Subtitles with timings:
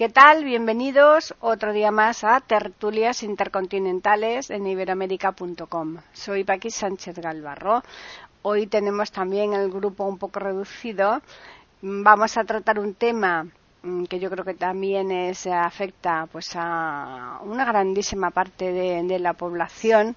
[0.00, 0.44] ¿Qué tal?
[0.44, 5.98] Bienvenidos otro día más a Tertulias Intercontinentales en iberoamérica.com.
[6.14, 7.82] Soy Paqui Sánchez Galvarro.
[8.40, 11.20] Hoy tenemos también el grupo un poco reducido.
[11.82, 13.46] Vamos a tratar un tema
[13.82, 19.34] mm, que yo creo que también es, afecta pues a una grandísima parte de, la
[19.34, 20.16] población,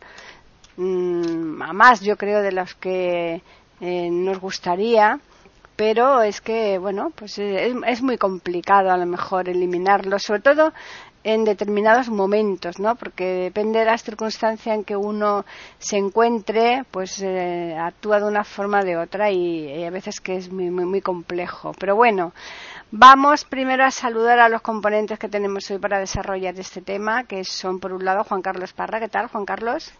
[0.77, 3.41] mm, a más yo creo de los que
[3.81, 5.20] eh, nos gustaría
[5.76, 10.74] pero es que, bueno, pues es, es, muy complicado a lo mejor eliminarlo, sobre todo
[11.24, 12.96] en determinados momentos, ¿no?
[12.96, 15.46] Porque depende de la circunstancia en que uno
[15.80, 20.35] se encuentre, pues eh, actúa de una forma o de otra y, a veces que
[20.35, 21.71] es muy, muy, muy complejo.
[21.80, 22.34] Pero bueno,
[22.91, 27.43] vamos primero a saludar a los componentes que tenemos hoy para desarrollar este tema, que
[27.46, 28.99] son por un lado Juan Carlos Parra.
[28.99, 29.93] ¿Qué tal, Juan Carlos?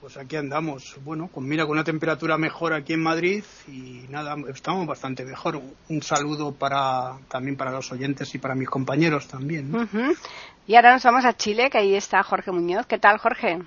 [0.00, 4.34] Pues aquí andamos, bueno, con mira con una temperatura mejor aquí en Madrid y nada,
[4.48, 5.60] estamos bastante mejor.
[5.90, 9.70] Un saludo para también para los oyentes y para mis compañeros también.
[10.66, 12.86] Y ahora nos vamos a Chile, que ahí está Jorge Muñoz.
[12.86, 13.58] ¿Qué tal, Jorge?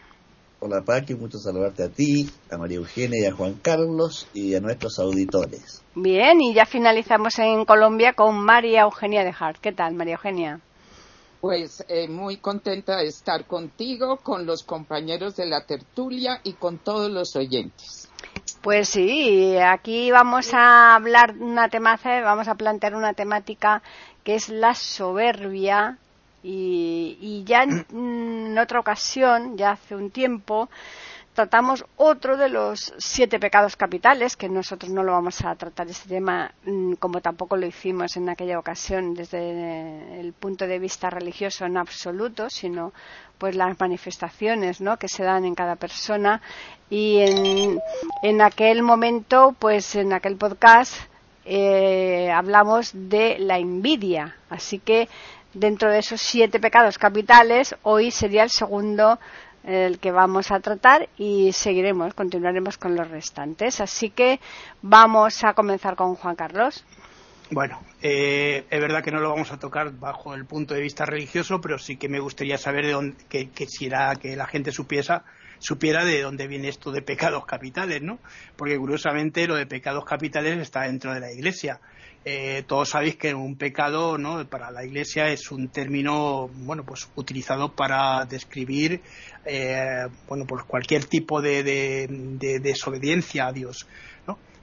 [0.59, 4.59] Hola, Paqui, mucho saludarte a ti, a María Eugenia y a Juan Carlos y a
[4.59, 5.84] nuestros auditores.
[5.94, 9.59] Bien, y ya finalizamos en Colombia con María Eugenia de Hart.
[9.61, 10.61] ¿Qué tal, María Eugenia?
[11.44, 16.77] Pues eh, muy contenta de estar contigo, con los compañeros de la tertulia y con
[16.77, 18.08] todos los oyentes.
[18.61, 23.83] Pues sí, aquí vamos a hablar una temática, vamos a plantear una temática
[24.23, 25.97] que es la soberbia
[26.44, 30.70] y ya en otra ocasión, ya hace un tiempo,
[31.33, 36.10] tratamos otro de los siete pecados capitales, que nosotros no lo vamos a tratar este
[36.10, 41.66] tema mm, como tampoco lo hicimos en aquella ocasión desde el punto de vista religioso
[41.66, 42.93] en absoluto, sino
[43.38, 44.98] pues las manifestaciones ¿no?
[44.98, 46.42] que se dan en cada persona
[46.89, 47.80] y en,
[48.22, 50.95] en aquel momento, pues en aquel podcast
[51.45, 55.10] eh, hablamos de la envidia, así que
[55.54, 59.20] dentro de esos siete pecados capitales hoy sería el segundo
[59.63, 63.81] el que vamos a tratar y seguiremos, continuaremos con los restantes.
[63.81, 64.39] Así que
[64.81, 66.85] vamos a comenzar con Juan Carlos.
[67.49, 71.05] Bueno, eh, es verdad que no lo vamos a tocar bajo el punto de vista
[71.05, 75.23] religioso, pero sí que me gustaría saber de dónde, que, quisiera que la gente supiera,
[75.63, 78.19] supiera de dónde viene esto de pecados capitales, ¿no?
[78.57, 81.79] Porque curiosamente lo de pecados capitales está dentro de la Iglesia.
[82.25, 84.47] Eh, todos sabéis que un pecado ¿no?
[84.47, 89.01] para la iglesia es un término bueno pues utilizado para describir
[89.43, 92.07] eh, bueno pues cualquier tipo de,
[92.61, 93.87] desobediencia a Dios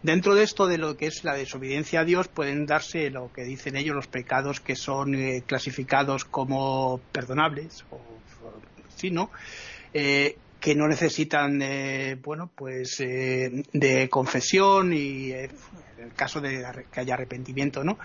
[0.02, 3.42] dentro de esto de lo que es la desobediencia a Dios pueden darse lo que
[3.42, 8.00] dicen ellos los pecados que son eh, clasificados como perdonables o,
[8.96, 9.30] sí no
[10.60, 11.58] que no necesitan
[12.22, 15.50] bueno pues de confesión y en
[15.98, 17.98] el caso de que haya arrepentimiento, ¿no?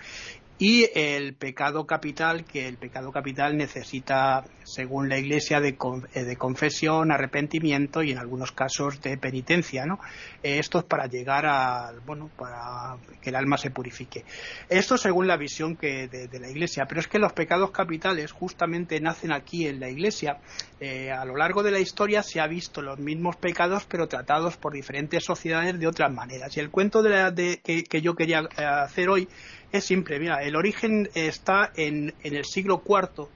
[0.58, 5.76] Y el pecado capital, que el pecado capital necesita, según la Iglesia, de,
[6.14, 10.00] eh, confesión, arrepentimiento y en algunos casos de penitencia, ¿no?
[10.42, 14.24] Eh, esto es para llegar a, bueno, para que el alma se purifique.
[14.70, 18.98] Esto según la visión que de, la Iglesia, pero es que los pecados capitales justamente
[19.00, 20.38] nacen aquí en la Iglesia.
[20.80, 24.56] Eh, a lo largo de la historia se ha visto los mismos pecados, pero tratados
[24.56, 26.56] por diferentes sociedades de otras maneras.
[26.56, 29.28] Y el cuento de, que yo quería hacer hoy
[29.72, 33.28] es simple, mira, el origen está en, el siglo IV,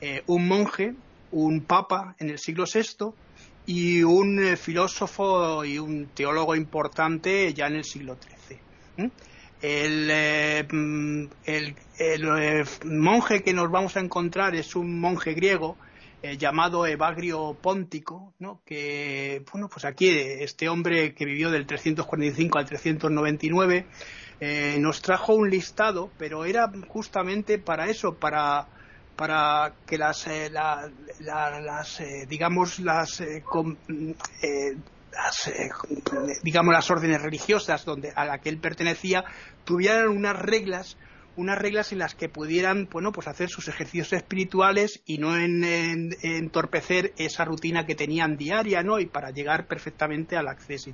[0.00, 0.94] eh, un monje,
[1.32, 3.12] un papa en el siglo VI
[3.66, 9.10] y un eh, filósofo y un teólogo importante ya en el siglo XIII.
[9.62, 11.74] Eh, mm, el,
[12.84, 15.76] monje que nos vamos a encontrar es un monje griego
[16.38, 18.60] llamado Evagrio Póntico, ¿no?
[18.66, 23.86] que, bueno, pues aquí este hombre que vivió del 345 al 399
[24.40, 28.66] eh, nos trajo un listado, pero era justamente para eso, para,
[29.14, 33.22] para que las, eh, las eh, digamos, las,
[36.42, 39.24] digamos, las órdenes religiosas donde, a las que él pertenecía
[39.64, 40.96] tuvieran unas reglas
[41.36, 45.64] unas reglas en las que pudieran bueno pues hacer sus ejercicios espirituales y no en,
[46.22, 50.90] entorpecer esa rutina que tenían diaria no y para llegar perfectamente al acceso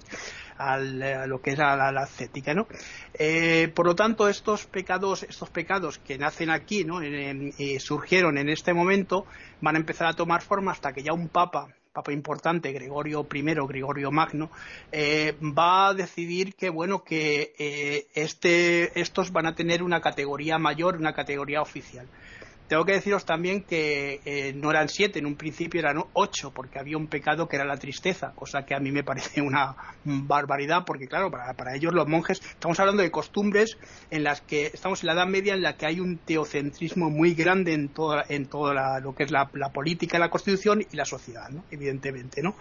[0.59, 2.67] al, a lo que es la, ascética no
[3.15, 8.49] eh, por lo tanto estos pecados estos pecados que nacen aquí no eh, surgieron en
[8.49, 9.27] este momento
[9.61, 13.43] van a empezar a tomar forma hasta que ya un papa papa importante, Gregorio I,
[13.43, 14.51] Gregorio Magno,
[14.93, 20.59] eh, va a decidir que bueno que eh, este, estos van a tener una categoría
[20.59, 22.07] mayor, una categoría oficial.
[22.69, 26.81] Tengo que deciros también que eh, no eran siete, en un principio eran ocho, porque
[26.81, 30.85] había un pecado que era la tristeza, cosa que a mí me parece una barbaridad,
[30.85, 33.79] porque claro, para, ellos los monjes, estamos hablando de costumbres
[34.11, 37.35] en las que estamos en la Edad Media, en la que hay un teocentrismo muy
[37.35, 41.49] grande en toda, en toda lo que es la, política, la constitución y la sociedad,
[41.51, 41.65] ¿no?
[41.71, 42.43] evidentemente.
[42.43, 42.57] ¿no?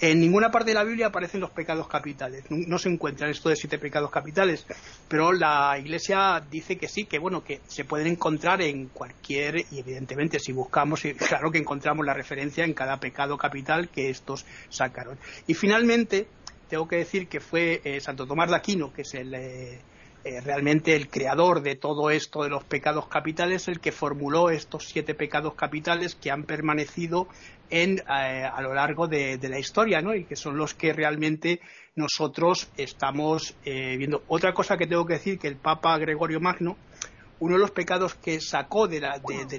[0.00, 3.50] En ninguna parte de la Biblia aparecen los pecados capitales, no, no se encuentran esto
[3.50, 4.66] de siete pecados capitales,
[5.08, 9.78] pero la Iglesia dice que sí, que bueno, que se pueden encontrar en cualquier y
[9.78, 15.18] evidentemente si buscamos, claro que encontramos la referencia en cada pecado capital que estos sacaron.
[15.46, 16.26] Y finalmente,
[16.72, 19.78] tengo que decir que fue eh, Santo Tomás de Aquino, que es el, eh,
[20.24, 24.88] eh, realmente el creador de todo esto de los pecados capitales, el que formuló estos
[24.88, 27.28] siete pecados capitales que han permanecido
[27.68, 30.14] en, a lo largo de, la historia, ¿no?
[30.14, 31.60] Y que son los que realmente
[31.94, 34.22] nosotros estamos viendo.
[34.28, 36.76] Otra cosa que tengo que decir que el Papa Gregorio Magno
[37.42, 39.02] uno de los pecados que sacó del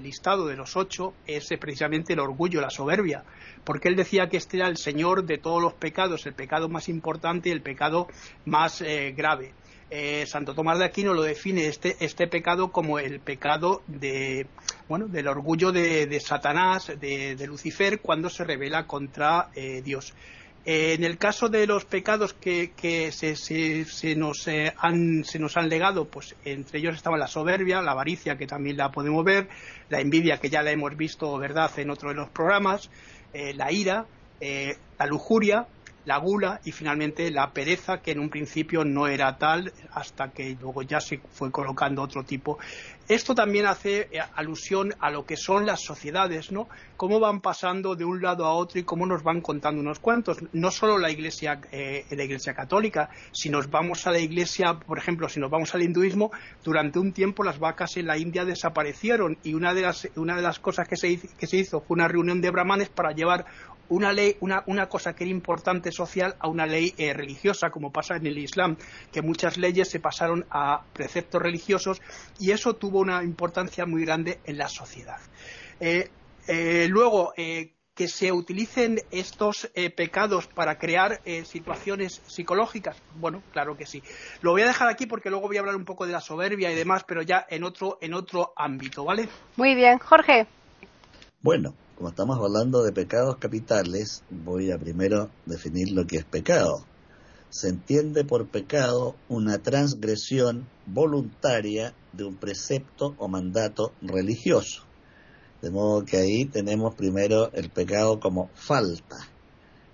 [0.01, 3.25] listado de los ocho es eh, precisamente el orgullo, la soberbia,
[3.65, 6.88] porque él decía que este era el señor de todos los pecados, el pecado más
[6.88, 8.07] importante y el pecado
[8.45, 9.51] más eh, grave.
[9.89, 14.47] Eh, Santo Tomás de Aquino lo define este, este pecado como el pecado de,
[14.88, 19.50] bueno, del orgullo de, Satanás, de, Lucifer, cuando se revela contra
[19.83, 20.13] Dios.
[20.65, 22.71] Eh, en el caso de los pecados que,
[23.12, 27.92] se, nos, eh, han, se nos han legado, pues entre ellos estaba la soberbia, la
[27.92, 29.50] avaricia, que también la podemos ver,
[29.89, 32.89] la envidia, que ya la hemos visto, ¿verdad?, en otro de los programas,
[33.33, 34.06] eh, la ira,
[35.00, 35.68] la lujuria,
[36.06, 40.57] la gula y finalmente la pereza, que en un principio no era tal hasta que
[40.60, 42.57] luego ya se fue colocando otro tipo.
[43.07, 46.69] Esto también hace eh, alusión a lo que son las sociedades, ¿no?
[46.95, 50.38] Cómo van pasando de un lado a otro y cómo nos van contando unos cuentos.
[50.53, 54.97] No solo la Iglesia, eh, la Iglesia católica, si nos vamos a la Iglesia, por
[54.97, 56.31] ejemplo, si nos vamos al hinduismo,
[56.63, 60.41] durante un tiempo las vacas en la India desaparecieron y una de las, una de
[60.41, 63.45] las cosas que se, que se hizo fue una reunión de brahmanes para llevar
[63.89, 67.91] una ley, una, una, cosa que era importante social a una ley eh, religiosa, como
[67.91, 68.77] pasa en el Islam,
[69.11, 72.01] que muchas leyes se pasaron a preceptos religiosos
[72.39, 75.19] y eso tuvo una importancia muy grande en la sociedad.
[75.80, 76.10] Eh,
[76.48, 84.01] eh, luego, que se utilicen estos pecados para crear situaciones psicológicas, bueno, claro que sí.
[84.42, 86.72] Lo voy a dejar aquí porque luego voy a hablar un poco de la soberbia
[86.72, 89.30] y demás, pero ya en otro, en otro ámbito, ¿vale?
[89.57, 90.48] Muy bien, Jorge.
[91.42, 96.86] Bueno, como estamos hablando de pecados capitales, voy a primero definir lo que es pecado.
[97.53, 104.81] Se entiende por pecado una transgresión voluntaria de un precepto o mandato religioso.
[105.61, 109.17] De modo que ahí tenemos primero el pecado como falta.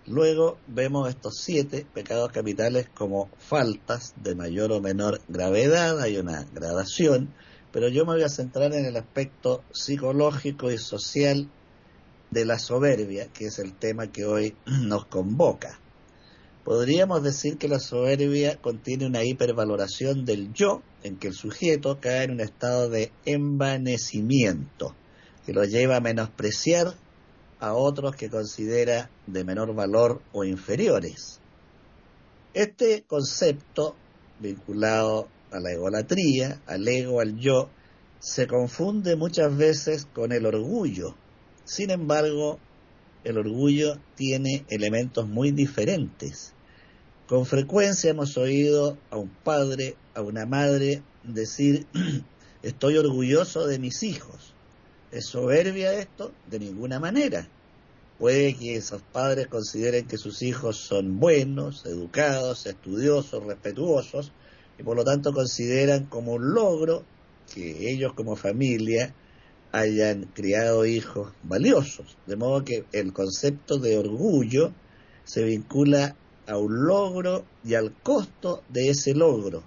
[0.07, 6.45] Luego vemos estos siete pecados capitales como faltas de mayor o menor gravedad, hay una
[6.53, 7.33] gradación,
[7.73, 11.51] pero yo me voy a centrar en el aspecto psicológico y social
[12.31, 15.78] de la soberbia, que es el tema que hoy nos convoca.
[16.69, 22.25] Podríamos decir que la soberbia contiene una hipervaloración del yo, en que el sujeto cae
[22.25, 24.93] en un estado de envanecimiento,
[25.47, 26.93] que lo lleva a menospreciar
[27.59, 31.39] a otros que considera de menor valor o inferiores.
[32.53, 33.95] Este concepto,
[34.39, 37.71] vinculado a la egolatría, al ego, al yo,
[38.19, 41.15] se confunde muchas veces con el orgullo,
[41.65, 42.59] sin embargo,
[43.23, 46.53] el orgullo tiene elementos muy diferentes.
[47.29, 51.85] Con frecuencia hemos oído a un padre, a una madre decir,
[52.63, 54.55] estoy orgulloso de mis hijos.
[55.11, 56.31] ¿Es soberbia esto?
[56.49, 57.47] De ninguna manera.
[58.17, 64.31] Puede que esos padres consideren que sus hijos son buenos, educados, estudiosos, respetuosos,
[64.79, 67.03] y por lo tanto consideran como un logro
[67.53, 69.13] que ellos como familia
[69.71, 72.17] hayan criado hijos valiosos.
[72.25, 74.73] De modo que el concepto de orgullo
[75.25, 76.15] se vincula
[76.49, 79.63] a un logro y al costo de ese logro.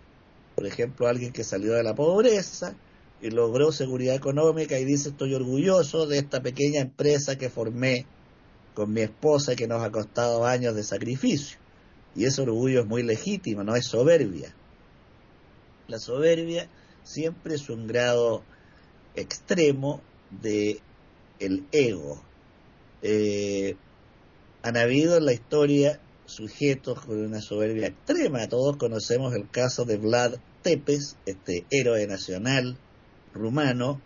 [0.57, 2.75] Por ejemplo, alguien que salió de la pobreza
[3.21, 8.05] y logró seguridad económica y dice estoy orgulloso de esta pequeña empresa que formé
[8.75, 11.59] con mi esposa que nos ha costado años de sacrificio.
[12.17, 14.53] Y ese orgullo es muy legítimo, no es soberbia.
[15.87, 16.69] La soberbia
[17.05, 18.43] siempre es un grado
[19.15, 20.81] extremo de
[21.39, 22.21] el ego.
[23.03, 23.77] Eh,
[24.63, 26.01] han habido en la historia
[26.33, 28.49] sujetos con una soberbia extrema.
[28.49, 32.77] Todos conocemos el caso de Vlad Tepes, este héroe nacional
[33.35, 34.01] rumano,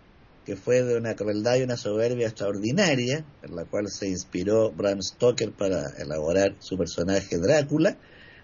[0.44, 5.02] que fue de una crueldad y una soberbia extraordinaria, en la cual se inspiró Bram
[5.02, 7.96] Stoker para elaborar su personaje Drácula.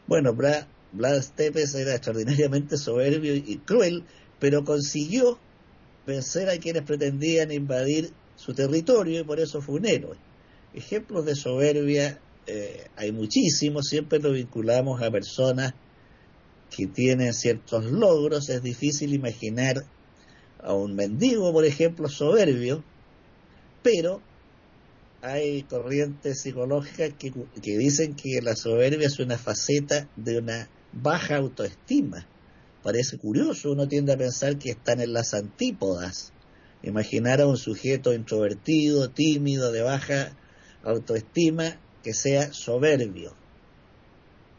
[0.07, 4.05] Bueno, Vlad Tepes era extraordinariamente soberbio y cruel,
[4.41, 5.39] pero consiguió
[6.07, 10.17] vencer a quienes pretendían invadir su territorio y por eso fue un héroe.
[10.75, 15.75] Ejemplos de soberbia eh, hay muchísimos, siempre lo vinculamos a personas
[16.75, 19.85] que tienen ciertos logros, es difícil imaginar
[20.63, 22.83] a un mendigo, por ejemplo, soberbio,
[23.83, 24.21] pero
[25.21, 31.37] hay corrientes psicológicas que, que dicen que la soberbia es una faceta de una baja
[31.37, 32.27] autoestima.
[32.83, 36.33] Parece curioso, uno tiende a pensar que están en las antípodas.
[36.83, 40.37] Imaginar a un sujeto introvertido, tímido, de baja
[40.83, 43.35] autoestima, que sea soberbio.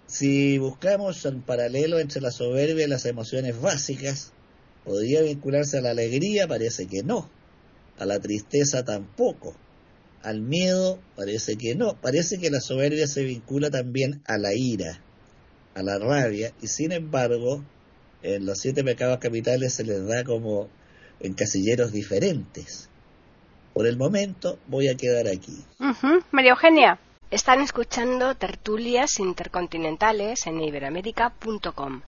[0.07, 4.31] Si buscamos un paralelo entre la soberbia y las emociones básicas,
[4.83, 6.47] ¿podría vincularse a la alegría?
[6.47, 7.29] Parece que no.
[7.97, 9.55] A la tristeza tampoco.
[10.21, 11.99] Al miedo parece que no.
[11.99, 15.01] Parece que la soberbia se vincula también a la ira,
[15.73, 17.63] a la rabia, y sin embargo,
[18.21, 20.69] en los siete pecados capitales se les da como
[21.19, 22.89] en casilleros diferentes.
[23.73, 25.63] Por el momento voy a quedar aquí.
[26.31, 26.99] María Eugenia.
[27.33, 32.03] Están escuchando tertulias intercontinentales en iberamérica.com.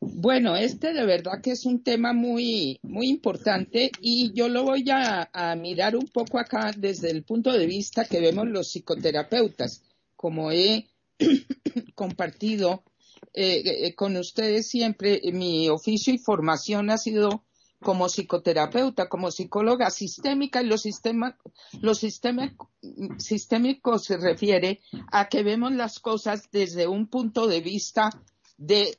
[0.00, 4.84] Bueno, este de verdad que es un tema muy, muy importante y yo lo voy
[4.90, 9.82] a, mirar un poco acá desde el punto de vista que vemos los psicoterapeutas,
[10.14, 10.86] como he
[11.94, 12.84] compartido
[13.32, 17.44] eh, eh, con ustedes siempre, mi oficio y formación ha sido
[17.82, 21.36] como psicoterapeuta, como psicóloga sistémica, y lo, sistema,
[21.80, 28.10] lo sistémico se refiere a que vemos las cosas desde un punto de vista
[28.58, 28.98] de,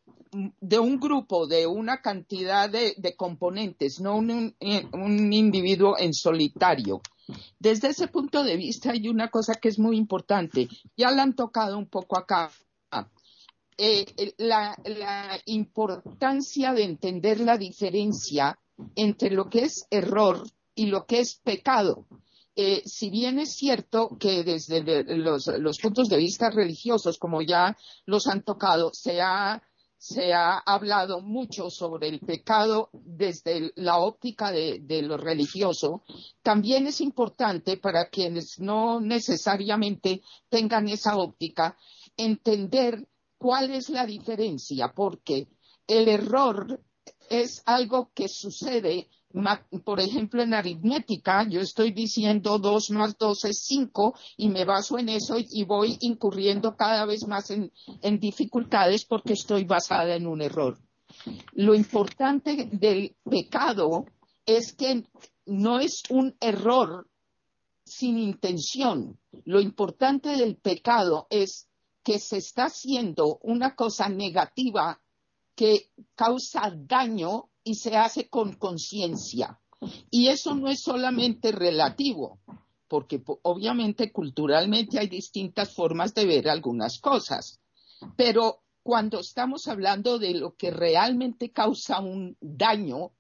[0.60, 4.56] de un grupo, de una cantidad de, componentes, no un,
[4.94, 7.02] un, individuo en solitario.
[7.60, 11.36] Desde ese punto de vista hay una cosa que es muy importante, ya la han
[11.36, 12.52] tocado un poco acá,
[13.78, 14.06] eh,
[14.38, 18.60] la, la, importancia de entender la diferencia
[18.96, 20.44] entre lo que es error
[20.76, 22.08] y lo que es pecado.
[22.56, 24.84] Eh, si bien es cierto que desde
[25.16, 29.62] los, puntos de vista religiosos, como ya los han tocado, se ha,
[30.66, 36.04] hablado mucho sobre el pecado desde la óptica de, de, lo religioso,
[36.42, 41.78] también es importante para quienes no necesariamente tengan esa óptica
[42.18, 45.48] entender cuál es la diferencia, porque
[45.88, 46.82] el error
[47.32, 49.08] es algo que sucede,
[49.86, 55.00] por ejemplo, en aritmética, yo estoy diciendo 2 más 2 es 5 y me baso
[55.00, 57.72] en eso y voy incurriendo cada vez más en,
[58.20, 60.78] dificultades porque estoy basada en un error.
[61.54, 64.06] Lo importante del pecado
[64.46, 65.06] es que
[65.46, 67.08] no es un error
[67.86, 69.18] sin intención.
[69.46, 71.70] Lo importante del pecado es
[72.04, 75.00] que se está haciendo una cosa negativa
[75.56, 79.60] que causa daño y se hace con conciencia.
[80.10, 82.40] Y eso no es solamente relativo,
[82.88, 87.60] porque obviamente culturalmente hay distintas formas de ver algunas cosas.
[88.16, 93.12] Pero cuando estamos hablando de lo que realmente causa un daño,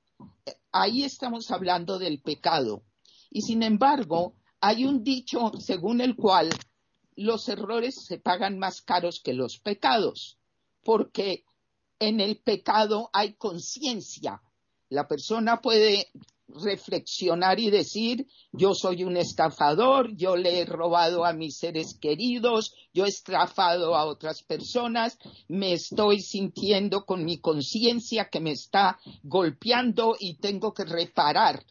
[0.71, 2.83] ahí estamos hablando del pecado.
[3.29, 6.49] Y sin embargo, hay un dicho según el cual
[7.15, 10.37] los errores se pagan más caros que los pecados,
[10.83, 11.45] porque
[12.01, 14.41] en el pecado hay conciencia.
[14.89, 16.07] La persona puede
[16.47, 22.73] reflexionar y decir, yo soy un estafador, yo le he robado a mis seres queridos,
[22.91, 25.17] yo he estafado a otras personas,
[25.47, 31.63] me estoy sintiendo con mi conciencia que me está golpeando y tengo que reparar.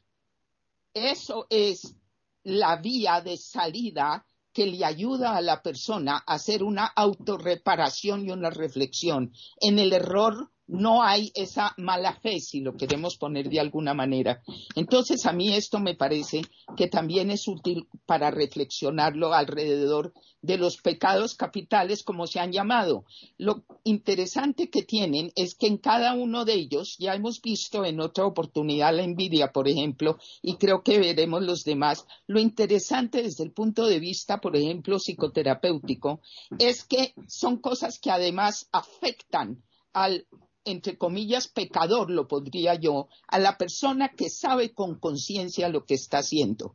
[0.94, 1.96] Eso es
[2.44, 8.30] la vía de salida que le ayuda a la persona a hacer una autorreparación y
[8.30, 9.32] una reflexión.
[9.60, 14.42] En el error no hay esa mala fe, si lo queremos poner de alguna manera.
[14.76, 16.42] Entonces, a mí esto me parece
[16.76, 20.12] que también es útil para reflexionarlo alrededor
[20.42, 23.04] de los pecados capitales, como se han llamado.
[23.36, 28.00] Lo interesante que tienen es que en cada uno de ellos, ya hemos visto en
[28.00, 33.44] otra oportunidad la envidia, por ejemplo, y creo que veremos los demás, lo interesante desde
[33.44, 36.20] el punto de vista, por ejemplo, psicoterapéutico,
[36.58, 39.62] es que son cosas que además afectan
[39.92, 40.26] al
[40.64, 45.94] entre comillas, pecador, lo podría yo, a la persona que sabe con conciencia lo que
[45.94, 46.74] está haciendo.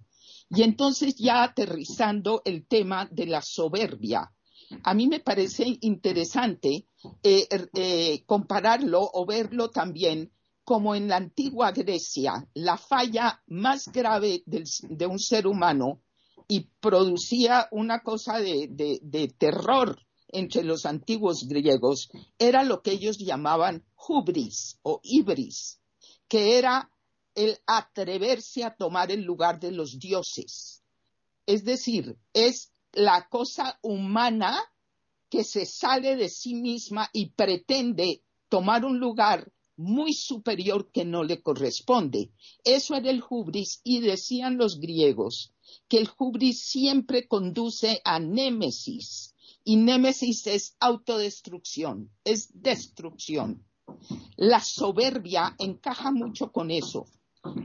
[0.49, 4.31] Y entonces ya aterrizando el tema de la soberbia.
[4.83, 6.87] A mí me parece interesante
[7.23, 10.31] eh, er, eh, compararlo o verlo también
[10.63, 16.01] como en la antigua Grecia, la falla más grave de un ser humano
[16.47, 19.99] y producía una cosa de terror
[20.35, 25.79] entre los antiguos griegos era lo que ellos llamaban hubris o ibris,
[26.27, 26.91] que era
[27.33, 30.83] el atreverse a tomar el lugar de los dioses.
[31.45, 34.57] Es decir, es la cosa humana
[35.29, 41.23] que se sale de sí misma y pretende tomar un lugar muy superior que no
[41.23, 42.31] le corresponde.
[42.63, 45.51] Eso era el hubris y decían los griegos
[45.87, 49.34] que el hubris siempre conduce a némesis,
[49.65, 53.65] y némesis es autodestrucción, es destrucción.
[54.37, 57.07] La soberbia encaja mucho con eso.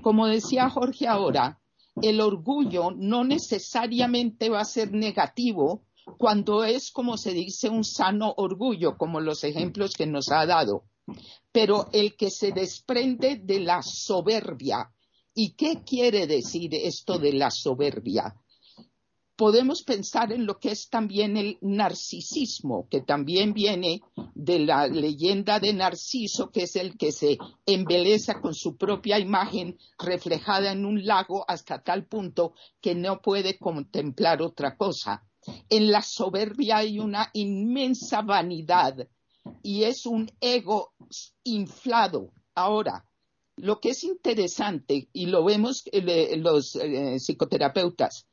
[0.02, 1.60] Como decía Jorge ahora,
[2.02, 5.84] el orgullo no necesariamente va a ser negativo
[6.18, 10.84] cuando es, como se dice, un sano orgullo, como los ejemplos que nos ha dado.
[11.52, 14.90] Pero el que se desprende de la soberbia,
[15.34, 18.34] ¿y qué quiere decir esto de la soberbia?
[19.40, 24.02] Podemos pensar en lo que es también el narcisismo, que también viene
[24.34, 29.78] de la leyenda de Narciso, que es el que se embeleza con su propia imagen
[29.98, 35.26] reflejada en un lago hasta tal punto que no puede contemplar otra cosa.
[35.70, 39.08] En la soberbia hay una inmensa vanidad
[39.62, 40.92] y es un ego
[41.44, 42.34] inflado.
[42.54, 43.06] Ahora,
[43.56, 48.26] lo que es interesante, y lo vemos eh, los eh, psicoterapeutas,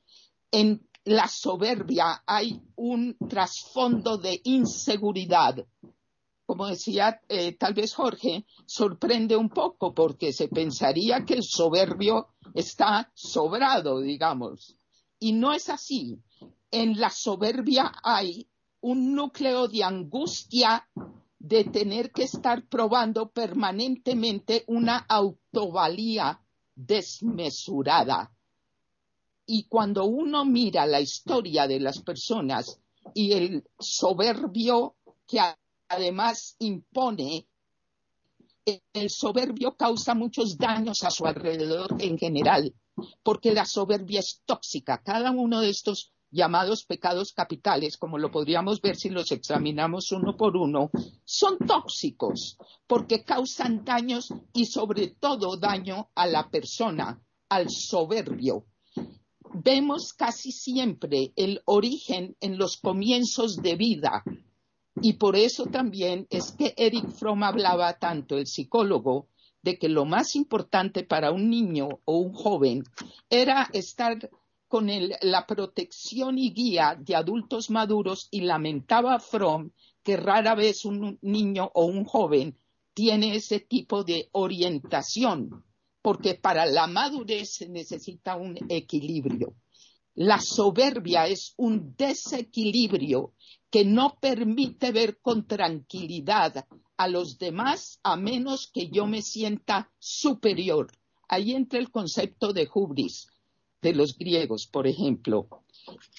[0.52, 5.66] en la soberbia hay un trasfondo de inseguridad.
[6.46, 12.28] Como decía eh, tal vez Jorge, sorprende un poco porque se pensaría que el soberbio
[12.54, 14.76] está sobrado, digamos.
[15.18, 16.20] Y no es así.
[16.72, 18.50] En la soberbia hay
[18.82, 20.90] un núcleo de angustia
[21.40, 26.42] de tener que estar probando permanentemente una autovalía
[26.76, 28.37] desmesurada
[29.50, 32.82] y cuando uno mira la historia de las personas
[33.14, 35.40] y el soberbio que
[35.88, 37.48] además impone,
[38.92, 42.74] el soberbio causa muchos daños a su alrededor en general,
[43.24, 45.02] porque la soberbia es tóxica.
[45.02, 50.36] Cada uno de estos llamados pecados capitales, como lo podríamos ver si los examinamos uno
[50.36, 50.92] por uno,
[51.24, 58.66] son tóxicos porque causan daños y sobre todo daño a la persona, al soberbio
[59.54, 64.24] vemos casi siempre el origen en los comienzos de vida.
[65.02, 69.28] Y por eso también es que Eric Fromm hablaba tanto, el psicólogo,
[69.62, 72.84] de que lo más importante para un niño o un joven
[73.30, 74.30] era estar
[74.68, 74.90] con
[75.22, 79.72] la protección y guía de adultos maduros y lamentaba Fromm
[80.04, 82.58] que rara vez un niño o un joven
[82.94, 85.64] tiene ese tipo de orientación
[86.08, 89.56] porque para la madurez se necesita un equilibrio.
[90.16, 93.34] La soberbia es un desequilibrio
[93.70, 96.66] que no permite ver con tranquilidad
[96.96, 100.94] a los demás a menos que yo me sienta superior.
[101.28, 103.28] Ahí entra el concepto de hubris
[103.82, 105.50] de los griegos, por ejemplo.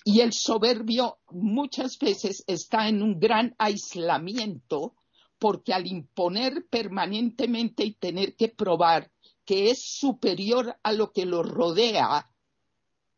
[0.04, 4.96] Y el soberbio muchas veces está en un gran aislamiento
[5.38, 9.10] porque al imponer permanentemente y tener que probar
[9.48, 12.26] que es superior a lo que lo rodea,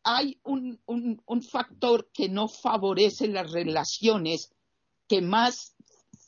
[0.01, 0.79] hay un,
[1.41, 4.49] factor que no favorece las relaciones
[5.09, 5.75] que más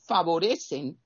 [0.05, 0.97] favorecen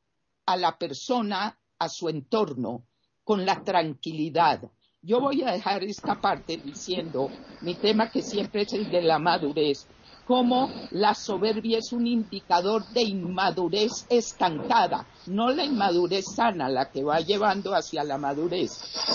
[0.48, 2.88] a la persona, a su entorno,
[3.24, 4.68] con la tranquilidad.
[5.04, 7.30] Yo voy a dejar esta parte diciendo
[7.62, 9.86] mi tema que siempre es el de la madurez
[10.28, 17.04] cómo la soberbia es un indicador de inmadurez estancada, no la inmadurez sana la que
[17.04, 18.72] va llevando hacia la madurez,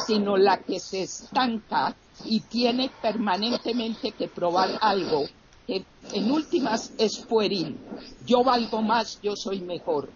[0.06, 1.94] sino la que se estanca
[2.24, 5.24] y tiene permanentemente que probar algo
[5.66, 7.78] que en últimas es pueril.
[8.26, 10.08] Yo valgo más, yo soy mejor.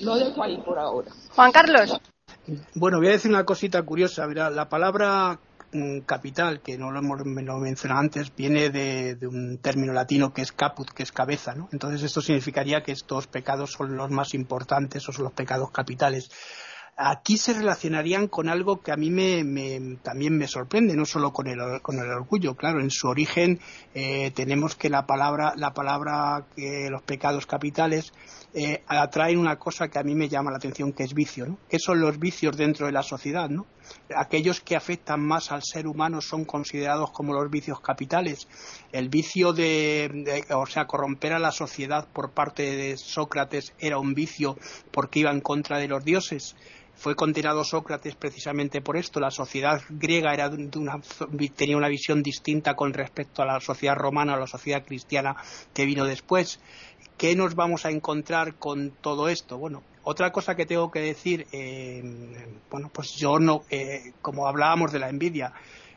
[0.00, 1.10] Lo dejo ahí por ahora.
[1.34, 1.96] Juan Carlos.
[2.74, 4.26] Bueno, voy a decir una cosita curiosa.
[4.26, 5.38] la palabra
[6.06, 10.90] capital, que no lo hemos mencionado antes, viene de, un término latino que es caput,
[10.90, 11.68] que es cabeza, ¿no?
[11.72, 16.30] Entonces esto significaría que estos pecados son los más importantes o son los pecados capitales.
[16.96, 21.48] aquí se relacionarían con algo que a mí me, también me sorprende, no solo con
[21.48, 23.58] el, con el orgullo, claro, en su origen
[23.94, 28.12] eh, tenemos que la palabra, la palabra que los pecados capitales
[28.56, 31.58] eh, atraen una cosa que a mí me llama la atención, que es vicio, ¿no?
[31.68, 33.66] ¿Qué son los vicios dentro de la sociedad, no?
[34.14, 38.46] Aquellos que afectan más al ser humano son considerados como los vicios capitales.
[38.92, 44.14] El vicio de, o sea, corromper a la sociedad por parte de Sócrates era un
[44.14, 44.56] vicio
[44.92, 46.54] porque iba en contra de los dioses
[46.96, 49.20] fue condenado Sócrates precisamente por esto.
[49.20, 50.50] La sociedad griega era
[51.56, 55.36] tenía una visión distinta con respecto a la sociedad romana o la sociedad cristiana
[55.72, 56.60] que vino después.
[57.16, 59.56] ¿Qué nos vamos a encontrar con todo esto?
[59.58, 62.02] Bueno, otra cosa que tengo que decir, eh,
[62.70, 65.52] bueno, pues yo no, eh, como hablábamos de la envidia,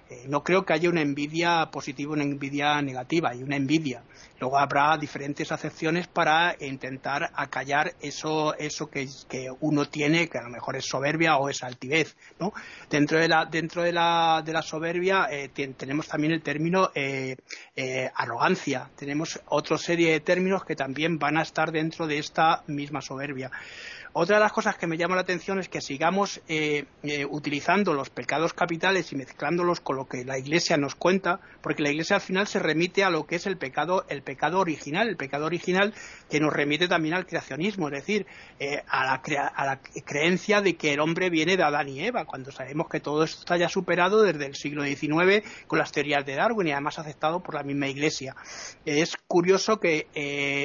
[0.10, 4.04] eh, no creo que haya una envidia positiva y una envidia negativa, hay una envidia.
[4.40, 9.08] Luego habrá diferentes acepciones para intentar acallar eso, eso que,
[9.60, 12.16] uno tiene, que a lo mejor es soberbia o es altivez.
[12.40, 12.54] ¿no?
[12.90, 17.36] Dentro, de la, dentro de, la, de la soberbia eh, tenemos también el término eh,
[18.16, 23.02] arrogancia, tenemos otra serie de términos que también van a estar dentro de esta misma
[23.02, 23.52] soberbia.
[24.14, 27.94] Otra de las cosas que me llama la atención es que sigamos eh, eh, utilizando
[27.94, 32.16] los pecados capitales y mezclándolos con lo que la Iglesia nos cuenta, porque la Iglesia
[32.16, 35.46] al final se remite a lo que es el pecado, el pecado original, el pecado
[35.46, 35.94] original
[36.30, 38.26] que nos remite también al creacionismo, es decir,
[38.60, 42.26] eh, a, la a, la creencia de que el hombre viene de Adán y Eva,
[42.26, 46.26] cuando sabemos que todo esto está ya superado desde el siglo XIX con las teorías
[46.26, 48.36] de Darwin y además aceptado por la misma Iglesia.
[48.86, 50.08] Es curioso que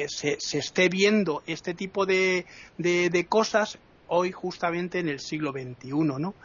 [0.07, 2.45] se, esté viendo este tipo de
[3.33, 6.35] cosas hoy justamente en el siglo XXI, ¿no?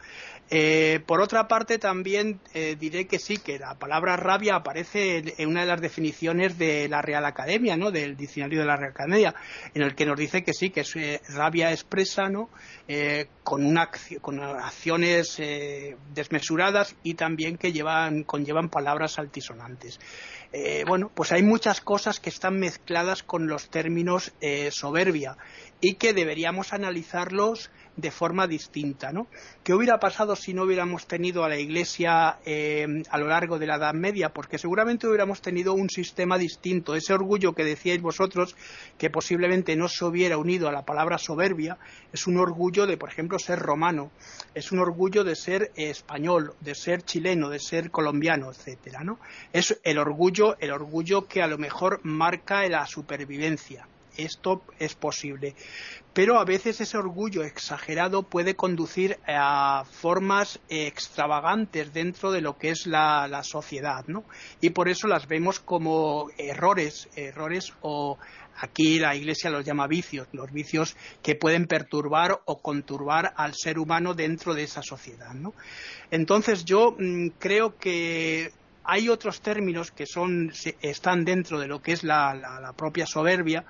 [0.49, 5.49] Eh, por otra parte, también eh, diré que sí, que la palabra rabia aparece en
[5.49, 7.91] una de las definiciones de la Real Academia, ¿no?
[7.91, 9.35] del diccionario de la Real Academia,
[9.75, 12.49] en el que nos dice que sí, que es eh, rabia expresa, ¿no?
[13.43, 13.77] con,
[14.21, 15.39] con acciones
[16.15, 19.99] desmesuradas y también que llevan, conllevan palabras altisonantes.
[20.87, 24.31] Bueno, pues hay muchas cosas que están mezcladas con los términos
[24.71, 25.37] soberbia
[25.81, 29.11] y que deberíamos analizarlos de forma distinta.
[29.11, 29.27] ¿no?
[29.63, 33.67] ¿Qué hubiera pasado si no hubiéramos tenido a la Iglesia eh, a lo largo de
[33.67, 34.29] la Edad Media?
[34.29, 36.95] Porque seguramente hubiéramos tenido un sistema distinto.
[36.95, 38.55] Ese orgullo que decíais vosotros,
[38.97, 41.77] que posiblemente no se hubiera unido a la palabra soberbia,
[42.11, 44.11] es un orgullo de, por ejemplo, ser romano,
[44.53, 49.19] es un orgullo de ser español, de ser chileno, de ser colombiano, etcétera, ¿no?
[49.53, 55.55] Es el orgullo, el orgullo que a lo mejor marca la supervivencia esto es posible.
[56.13, 62.71] Pero a veces ese orgullo exagerado puede conducir a formas extravagantes dentro de lo que
[62.71, 64.25] es la, sociedad, ¿no?
[64.59, 68.17] Y por eso las vemos como errores, errores o
[68.57, 73.79] aquí la Iglesia los llama vicios, los vicios que pueden perturbar o conturbar al ser
[73.79, 75.53] humano dentro de esa sociedad, ¿no?
[76.11, 78.51] Entonces yo mm, creo que
[78.83, 83.63] hay otros términos que son, están dentro de lo que es la propia soberbia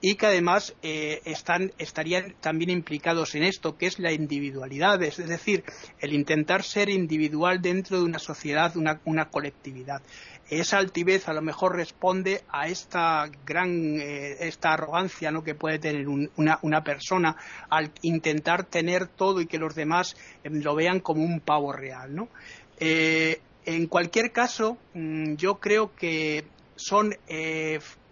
[0.00, 5.16] y que además eh, están, estarían también implicados en esto, que es la individualidad, es
[5.16, 5.64] decir,
[6.00, 10.02] el intentar ser individual dentro de una sociedad, una, colectividad.
[10.48, 15.42] Esa altivez a lo mejor responde a esta gran, eh, esta arrogancia ¿no?
[15.42, 17.36] que puede tener una, una, persona
[17.68, 22.14] al intentar tener todo y que los demás em, lo vean como un pavo real.
[22.14, 22.28] ¿no?
[22.78, 26.44] Eh, en cualquier caso, mm, yo creo que
[26.76, 27.16] son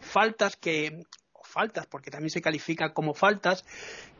[0.00, 1.04] faltas que
[1.54, 3.64] faltas, porque también se califica como faltas,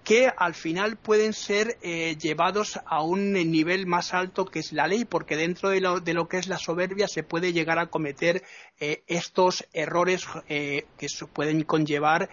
[0.05, 4.87] que al final pueden ser eh, llevados a un nivel más alto que es la
[4.87, 8.45] ley, porque dentro de lo, que es la soberbia se puede llegar a cometer
[8.79, 12.31] eh, estos errores eh, que pueden conllevar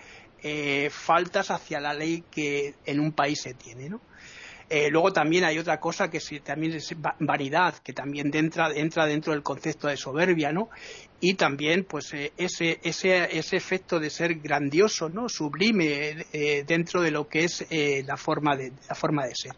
[0.89, 4.01] faltas hacia la ley que en un país se tiene, ¿no?
[4.73, 9.43] Eh, luego también hay otra cosa que también es vanidad, que también entra, dentro del
[9.43, 10.69] concepto de soberbia, ¿no?
[11.19, 15.27] Y también, pues, eh, ese, ese, ese efecto de ser grandioso, ¿no?
[15.27, 17.65] Sublime eh, dentro de lo que es
[18.07, 19.51] la, forma de, la forma de ser.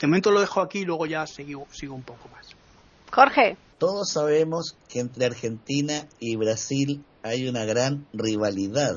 [0.00, 2.48] De momento lo dejo aquí y luego ya sigo, sigo un poco más.
[3.12, 3.56] Jorge.
[3.78, 8.96] Todos sabemos que entre Argentina y Brasil hay una gran rivalidad.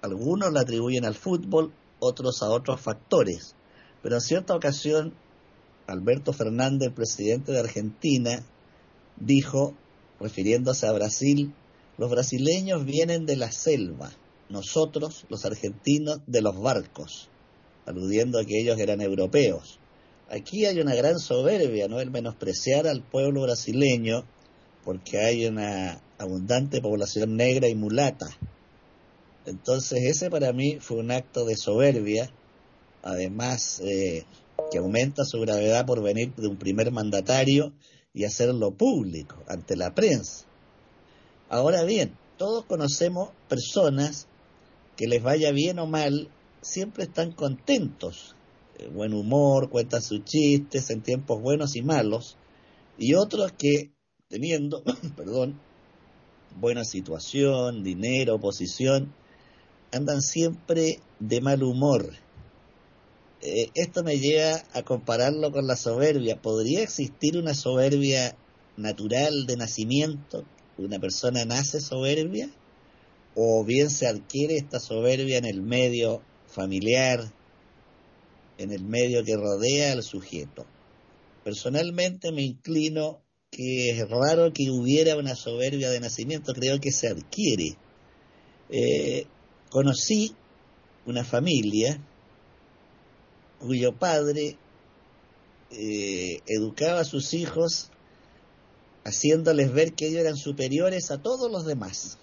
[0.00, 3.54] Algunos la atribuyen al fútbol, otros a otros factores.
[4.02, 5.14] Pero en cierta ocasión,
[5.86, 8.44] Alberto Fernández, presidente de Argentina,
[9.16, 9.74] dijo,
[10.18, 11.54] refiriéndose a Brasil,
[11.98, 14.10] los brasileños vienen de la selva,
[14.48, 17.28] nosotros, los argentinos, de los barcos,
[17.86, 19.78] aludiendo a que ellos eran europeos.
[20.30, 22.00] Aquí hay una gran soberbia, ¿no?
[22.00, 24.24] El menospreciar al pueblo brasileño
[24.84, 28.28] porque hay una abundante población negra y mulata.
[29.46, 32.30] Entonces ese para mí fue un acto de soberbia
[33.02, 34.24] Además, eh,
[34.70, 37.72] que aumenta su gravedad por venir de un primer mandatario
[38.12, 40.44] y hacerlo público ante la prensa.
[41.48, 44.26] Ahora bien, todos conocemos personas
[44.96, 46.28] que les vaya bien o mal,
[46.60, 48.34] siempre están contentos,
[48.78, 52.36] eh, buen humor, cuentan sus chistes en tiempos buenos y malos,
[52.98, 53.92] y otros que,
[54.28, 54.82] teniendo,
[55.16, 55.58] perdón,
[56.58, 59.12] buena situación, dinero, posición,
[59.92, 62.10] andan siempre de mal humor.
[63.42, 66.40] Eh, esto me lleva a compararlo con la soberbia.
[66.40, 68.36] ¿Podría existir una soberbia
[68.76, 70.44] natural de nacimiento?
[70.76, 72.50] ¿Una persona nace soberbia?
[73.34, 77.32] ¿O bien se adquiere esta soberbia en el medio familiar,
[78.58, 80.66] en el medio que rodea al sujeto?
[81.42, 87.08] Personalmente me inclino que es raro que hubiera una soberbia de nacimiento, creo que se
[87.08, 87.76] adquiere.
[88.68, 89.26] Eh,
[89.70, 90.34] conocí
[91.06, 92.00] una familia
[93.60, 94.56] cuyo padre
[95.70, 97.90] eh, educaba a sus hijos
[99.04, 102.18] haciéndoles ver que ellos eran superiores a todos los demás,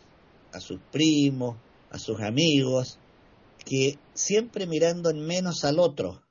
[0.51, 1.57] a sus primos,
[1.89, 2.99] a sus amigos,
[3.65, 6.21] que siempre mirando en menos al otro,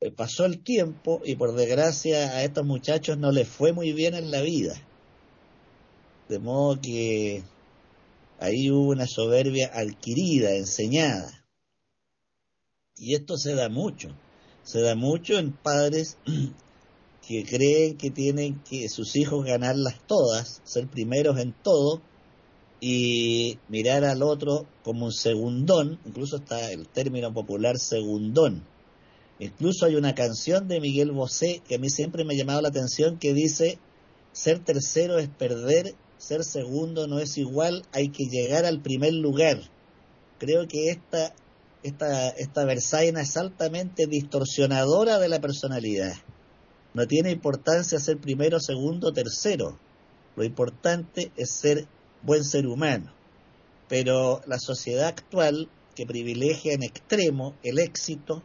[0.00, 4.14] eh, pasó el tiempo y por desgracia a estos muchachos no les fue muy bien
[4.14, 4.74] en la vida.
[6.28, 7.42] De modo que
[8.38, 11.41] ahí hubo una soberbia adquirida, enseñada.
[13.02, 14.08] Y esto se da mucho.
[14.62, 16.16] Se da mucho en padres
[17.28, 22.00] que creen que tienen que sus hijos ganarlas todas, ser primeros en todo
[22.80, 28.64] y mirar al otro como un segundón, incluso está el término popular segundón
[29.42, 32.68] Incluso hay una canción de Miguel Bosé que a mí siempre me ha llamado la
[32.68, 33.80] atención que dice,
[34.30, 39.60] ser tercero es perder, ser segundo no es igual, hay que llegar al primer lugar.
[40.38, 41.34] Creo que esta,
[41.82, 46.14] esta, esta es altamente distorsionadora de la personalidad.
[46.94, 49.78] No tiene importancia ser primero, segundo, tercero.
[50.36, 51.86] Lo importante es ser
[52.22, 53.12] buen ser humano.
[53.88, 58.42] Pero la sociedad actual, que privilegia en extremo el éxito,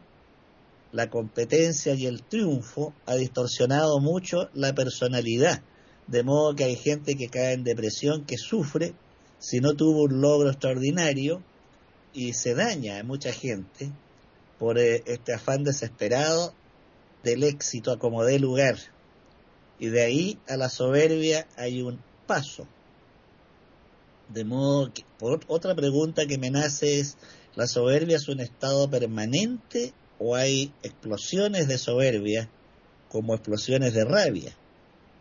[0.92, 5.62] la competencia y el triunfo ha distorsionado mucho la personalidad,
[6.06, 8.94] de modo que hay gente que cae en depresión, que sufre
[9.38, 11.42] si no tuvo un logro extraordinario
[12.12, 13.90] y se daña a mucha gente
[14.58, 16.52] por eh, este afán desesperado
[17.22, 18.76] del éxito a como dé lugar.
[19.78, 22.66] Y de ahí a la soberbia hay un paso.
[24.28, 27.16] De modo que, por otra pregunta que me nace es,
[27.54, 32.48] ¿la soberbia es un estado permanente o hay explosiones de soberbia
[33.08, 34.54] como explosiones de rabia.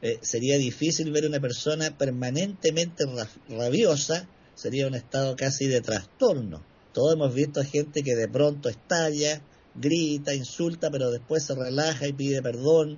[0.01, 3.05] Eh, sería difícil ver una persona permanentemente
[3.49, 6.63] rabiosa, sería un estado casi de trastorno.
[6.97, 9.39] Todos hemos visto a gente que de pronto estalla,
[9.75, 12.97] grita, insulta, pero después se relaja y pide perdón,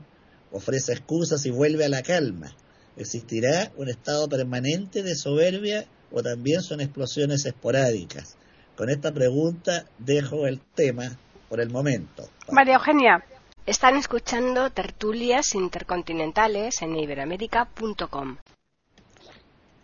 [0.54, 2.56] ofrece excusas y vuelve a la calma.
[2.96, 8.38] ¿Existirá un estado permanente de soberbia o también son explosiones esporádicas?
[8.78, 12.30] Con esta pregunta dejo el tema por el momento.
[12.54, 13.26] María Eugenia,
[13.66, 18.38] están escuchando tertulias intercontinentales en iberamérica.com.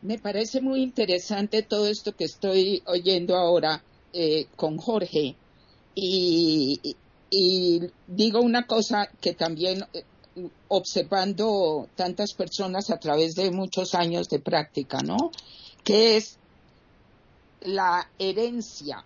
[0.04, 3.84] Me parece muy interesante todo esto que estoy oyendo ahora
[4.18, 5.36] eh, con Jorge.
[5.94, 6.96] Y,
[8.08, 10.06] digo una cosa que también eh,
[10.70, 15.32] observando tantas personas a través de muchos años de práctica, ¿no?
[15.84, 16.38] Que es
[17.62, 19.04] la herencia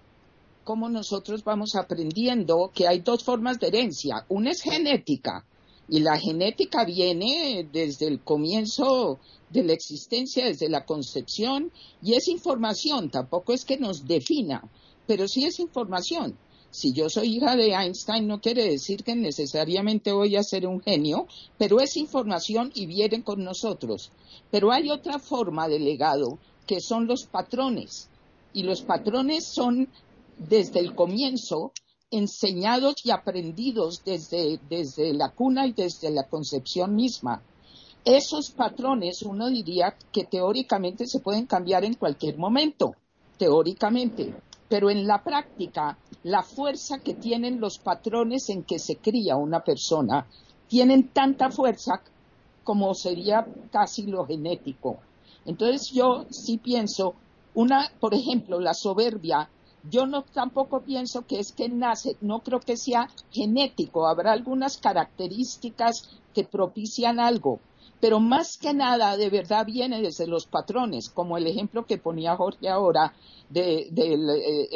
[0.63, 4.23] cómo nosotros vamos aprendiendo que hay dos formas de herencia.
[4.29, 5.43] Una es genética,
[5.89, 9.17] y la genética viene desde el comienzo
[9.49, 11.71] de la existencia, desde la concepción,
[12.03, 14.63] y es información, tampoco es que nos defina,
[15.09, 16.37] pero sí es información.
[16.69, 20.81] Si yo soy hija de Einstein no quiere decir que necesariamente voy a ser un
[20.81, 21.25] genio,
[21.57, 24.11] pero es información y viene con nosotros.
[24.51, 28.07] Pero hay otra forma de legado que son los patrones.
[28.53, 29.89] Y los patrones son
[30.37, 31.71] desde el comienzo,
[32.11, 37.41] enseñados y aprendidos desde, desde la cuna y desde la concepción misma.
[38.05, 42.93] Esos patrones uno diría que teóricamente se pueden cambiar en cualquier momento,
[43.39, 44.35] teóricamente,
[44.69, 49.61] pero en la práctica la fuerza que tienen los patrones en que se cría una
[49.61, 50.27] persona
[50.67, 52.01] tienen tanta fuerza
[52.63, 54.97] como sería casi lo genético.
[55.45, 57.15] Entonces yo sí pienso,
[57.55, 59.49] una, por ejemplo, la soberbia
[59.89, 64.77] Yo no tampoco pienso que es que nace, no creo que sea genético, habrá algunas
[64.77, 67.59] características que propician algo,
[67.99, 72.35] pero más que nada de verdad viene desde los patrones, como el ejemplo que ponía
[72.35, 73.13] Jorge ahora
[73.49, 74.69] de, eh,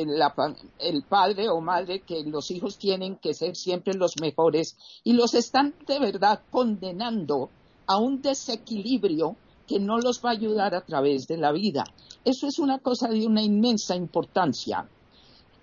[0.79, 5.33] el padre o madre que los hijos tienen que ser siempre los mejores y los
[5.33, 7.49] están de verdad condenando
[7.87, 9.35] a un desequilibrio
[9.67, 11.85] que no los va a ayudar a través de la vida.
[12.25, 14.87] Eso es una cosa de una inmensa importancia.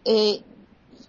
[0.04, 0.42] Eh,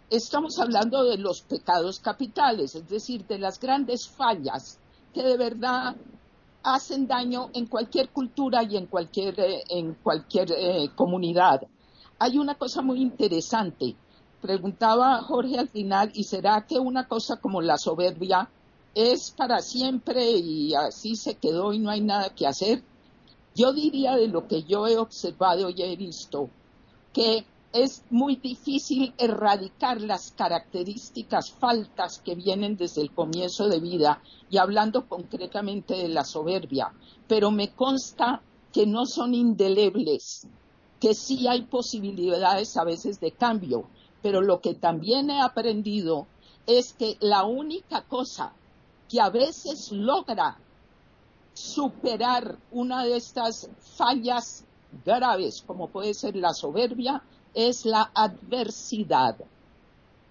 [0.09, 4.77] estamos hablando de los pecados capitales, es decir, de las grandes fallas
[5.13, 5.95] que de verdad
[6.63, 11.61] hacen daño en cualquier cultura y en cualquier, eh, en cualquier eh, comunidad.
[12.19, 13.95] Hay una cosa muy interesante.
[14.41, 18.49] Preguntaba Jorge al final, ¿y será que una cosa como la soberbia
[18.93, 22.83] es para siempre y así se quedó y no hay nada que hacer?
[23.55, 26.49] Yo diría de lo que yo he observado y he visto,
[27.13, 34.21] que es muy difícil erradicar las características faltas que vienen desde el comienzo de vida
[34.49, 36.93] y hablando concretamente de la soberbia,
[37.27, 38.41] pero me consta
[38.73, 40.47] que no son indelebles,
[40.99, 43.87] que sí hay posibilidades a veces de cambio,
[44.21, 46.27] pero lo que también he aprendido
[46.67, 48.53] es que la única cosa
[49.09, 50.57] que a veces logra
[51.53, 54.63] superar una de estas fallas
[55.05, 57.21] graves, como puede ser la soberbia,
[57.53, 59.35] es la adversidad.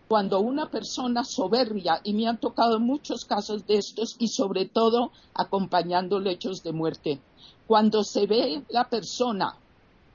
[0.08, 5.12] Cuando una persona soberbia, y me han tocado muchos casos de estos, y sobre todo
[5.34, 7.20] acompañando hechos de muerte,
[7.66, 9.54] cuando se ve la persona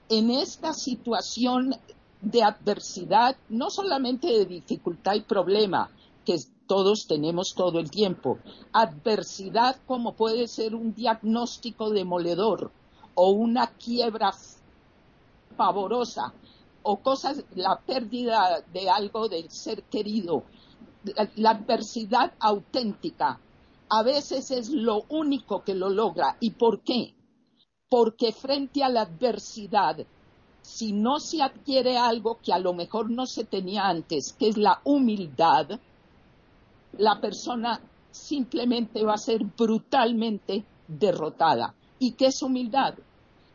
[0.10, 1.76] en esta situación
[2.22, 5.90] de adversidad, no solamente de dificultad y problema,
[6.26, 6.38] que
[6.68, 8.40] todos tenemos todo el tiempo,
[8.74, 12.72] adversidad como puede ser un diagnóstico demoledor
[13.14, 14.34] o una quiebra
[15.56, 16.34] pavorosa
[16.88, 20.44] o cosas, la pérdida de algo del ser querido,
[21.36, 23.40] la, adversidad auténtica,
[23.90, 26.38] a veces es lo único que lo logra.
[26.40, 27.16] ¿Y por qué?
[27.90, 29.98] Porque frente a la adversidad,
[30.62, 34.58] si no se adquiere algo que a lo mejor no se tenía antes, que es
[34.58, 35.80] la humildad,
[37.00, 41.74] la persona simplemente va a ser brutalmente derrotada.
[41.98, 42.94] ¿Y qué es humildad?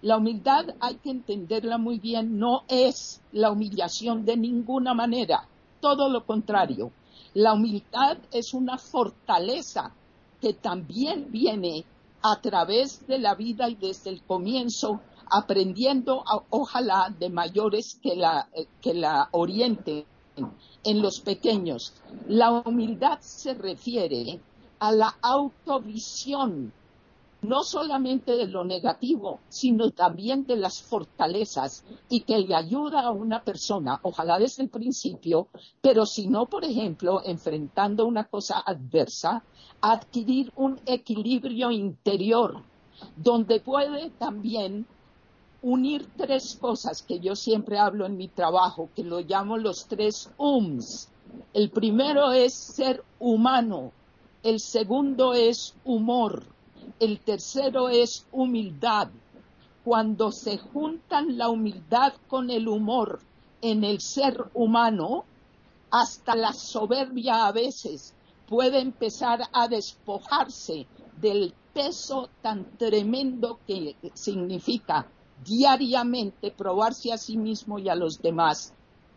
[0.03, 5.47] La humildad hay que entenderla muy bien, no es la humillación de ninguna manera,
[5.81, 6.91] todo lo contrario.
[7.35, 9.93] La humildad es una fortaleza
[10.41, 11.85] que también viene
[12.23, 18.49] a través de la vida y desde el comienzo, aprendiendo, ojalá, de mayores que la,
[18.55, 20.05] eh, que la orienten
[20.83, 21.93] en los pequeños.
[22.27, 24.41] La humildad se refiere
[24.79, 26.73] a la autovisión
[27.42, 33.11] no solamente de lo negativo, sino también de las fortalezas y que le ayuda a
[33.11, 35.48] una persona, ojalá desde el principio,
[35.81, 39.42] pero si no, por ejemplo, enfrentando una cosa adversa,
[39.81, 42.62] adquirir un equilibrio interior,
[43.16, 44.87] donde puede también
[45.62, 50.31] unir tres cosas que yo siempre hablo en mi trabajo, que lo llamo los tres
[50.37, 51.09] UMS.
[51.55, 53.92] El primero es ser humano,
[54.42, 56.44] el segundo es humor,
[57.01, 59.09] el tercero es humildad.
[59.83, 63.21] Cuando se juntan la humildad con el humor
[63.63, 65.25] en el ser humano,
[65.91, 68.15] hasta la soberbia a veces
[68.47, 70.87] puede empezar a despojarse
[71.21, 75.07] del peso tan tremendo que significa
[75.45, 78.75] diariamente probarse a sí mismo y a los demás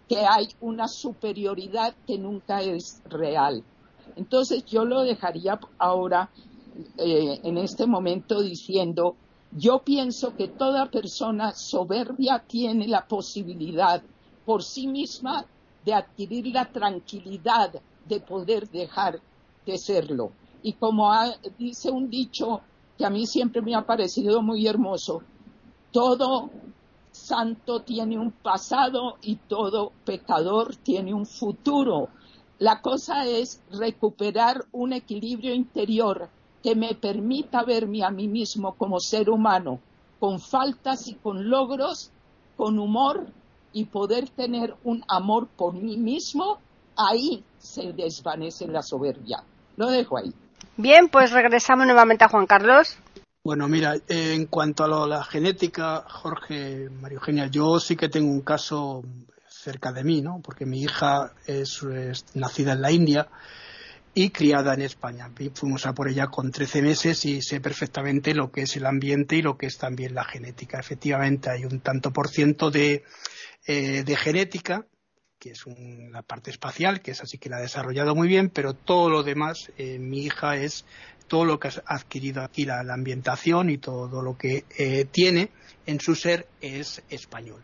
[0.07, 3.63] que hay una superioridad que nunca es real.
[4.15, 6.29] Entonces yo lo dejaría ahora
[6.97, 9.15] eh, en este momento diciendo,
[9.51, 14.01] yo pienso que toda persona soberbia tiene la posibilidad
[14.45, 15.45] por sí misma
[15.85, 19.19] de adquirir la tranquilidad de poder dejar
[19.65, 20.31] de serlo.
[20.63, 21.11] Y como
[21.57, 22.61] dice un dicho
[22.97, 25.21] que a mí siempre me ha parecido muy hermoso,
[25.91, 26.49] todo
[27.11, 32.09] santo tiene un pasado y todo pecador tiene un futuro.
[32.59, 36.29] La cosa es recuperar un equilibrio interior
[36.63, 39.81] que me permita verme a mí mismo como ser humano,
[40.19, 42.09] con faltas y con logros,
[42.55, 43.27] con humor
[43.73, 46.59] y poder tener un amor por mí mismo,
[46.95, 49.43] ahí se desvanece la soberbia.
[49.75, 50.33] Lo dejo ahí.
[50.77, 52.97] Bien, pues regresamos nuevamente a Juan Carlos.
[53.43, 58.41] Bueno, mira, en cuanto a la genética, Jorge, María Eugenia, yo sí que tengo un
[58.41, 59.03] caso
[59.49, 60.39] cerca de mí, ¿no?
[60.41, 61.83] Porque mi hija es
[62.35, 63.27] nacida en la India
[64.13, 65.29] y criada en España.
[65.53, 69.37] Fuimos a por ella con 13 meses y sé perfectamente lo que es el ambiente
[69.37, 70.79] y lo que es también la genética.
[70.79, 73.03] Efectivamente, hay un tanto por ciento de,
[73.65, 74.85] eh, de genética
[75.43, 75.65] que es
[76.09, 79.23] la parte espacial, que es así que la ha desarrollado muy bien, pero todo lo
[79.23, 80.85] demás, eh, mi hija es
[81.27, 85.49] todo lo que ha adquirido aquí, la, ambientación y todo lo que eh, tiene
[85.85, 87.61] en su ser es español.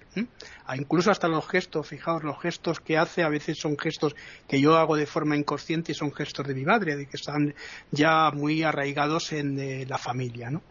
[0.66, 4.16] Ah, incluso hasta los gestos, fijaos, los gestos que hace a veces son gestos
[4.48, 7.54] que yo hago de forma inconsciente y son gestos de mi madre, de que están
[7.92, 10.50] ya muy arraigados en la familia.
[10.50, 10.62] ¿no?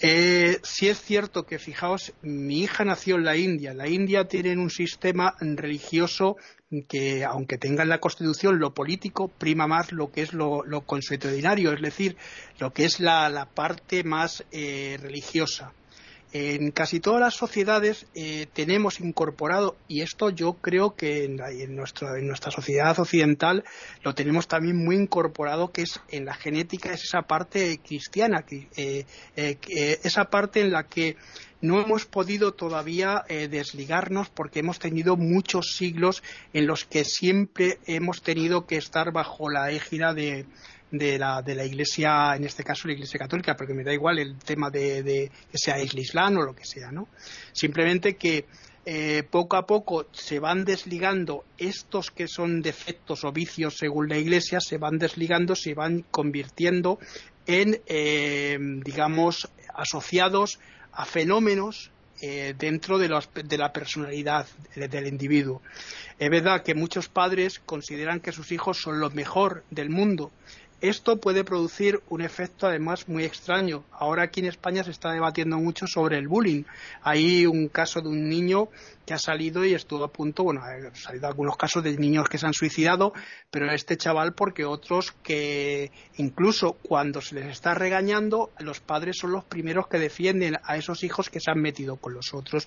[0.00, 3.72] Eh, sí es cierto que, fijaos, mi hija nació en la India.
[3.72, 6.36] La India tiene un sistema religioso
[6.88, 11.72] que, aunque tenga en la Constitución lo político, prima más lo que es lo, consuetudinario,
[11.72, 12.16] es decir,
[12.58, 15.72] lo que es la, parte más eh, religiosa
[16.32, 22.50] en casi todas las sociedades eh, tenemos incorporado, y esto yo creo que en, nuestra
[22.50, 23.64] sociedad occidental
[24.02, 29.06] lo tenemos también muy incorporado, que es en la genética, es esa parte cristiana, eh,
[29.36, 31.16] eh, esa parte en la que
[31.62, 36.22] no hemos podido todavía desligarnos porque hemos tenido muchos siglos
[36.52, 40.44] en los que siempre hemos tenido que estar bajo la égida de,
[40.90, 44.18] de la, de la Iglesia, en este caso la Iglesia Católica, porque me da igual
[44.18, 47.08] el tema de, que sea el Islam o lo que sea, ¿no?
[47.52, 48.46] Simplemente que
[48.84, 54.16] eh, poco a poco se van desligando estos que son defectos o vicios según la
[54.16, 57.00] Iglesia, se van desligando, se van convirtiendo
[57.46, 60.60] en, eh, digamos, asociados
[60.92, 61.90] a fenómenos
[62.22, 63.10] eh, dentro de,
[63.44, 65.60] de, la personalidad del individuo.
[66.18, 70.32] Es verdad que muchos padres consideran que sus hijos son lo mejor del mundo
[70.80, 73.84] esto puede producir un efecto además muy extraño.
[73.92, 76.64] Ahora aquí en España se está debatiendo mucho sobre el bullying.
[77.02, 78.68] Hay un caso de un niño
[79.04, 82.38] que ha salido y estuvo a punto, bueno, han salido algunos casos de niños que
[82.38, 83.12] se han suicidado,
[83.52, 89.30] pero este chaval porque otros que incluso cuando se les está regañando, los padres son
[89.30, 92.66] los primeros que defienden a esos hijos que se han metido con los otros.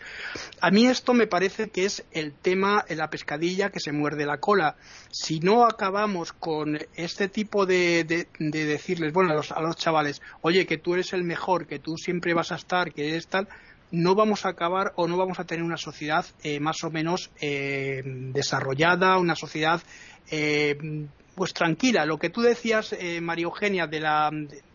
[0.62, 4.39] A mí esto me parece que es el tema la pescadilla que se muerde la
[4.39, 4.76] cola.
[5.12, 10.22] Si no acabamos con este tipo de, de, decirles, bueno, a los, a los chavales,
[10.41, 13.47] oye, que tú eres el mejor, que tú siempre vas a estar, que eres tal,
[13.91, 17.32] no vamos a acabar o no vamos a tener una sociedad eh, más o menos
[17.41, 19.82] eh, desarrollada, una sociedad
[20.30, 22.06] eh, pues tranquila.
[22.06, 24.30] Lo que tú decías, María Eugenia, de la,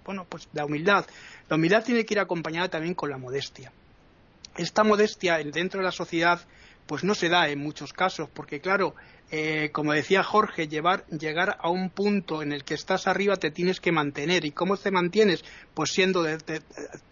[0.04, 1.04] bueno, pues la humildad.
[1.48, 3.70] La humildad tiene que ir acompañada también con la modestia.
[4.56, 6.40] Esta modestia dentro de la sociedad
[6.86, 8.94] pues no se da en muchos casos, porque claro,
[9.30, 13.50] eh, como decía Jorge, llevar, llegar a un punto en el que estás arriba te
[13.50, 14.44] tienes que mantener.
[14.44, 15.44] ¿Y cómo te mantienes?
[15.74, 16.62] Pues siendo de,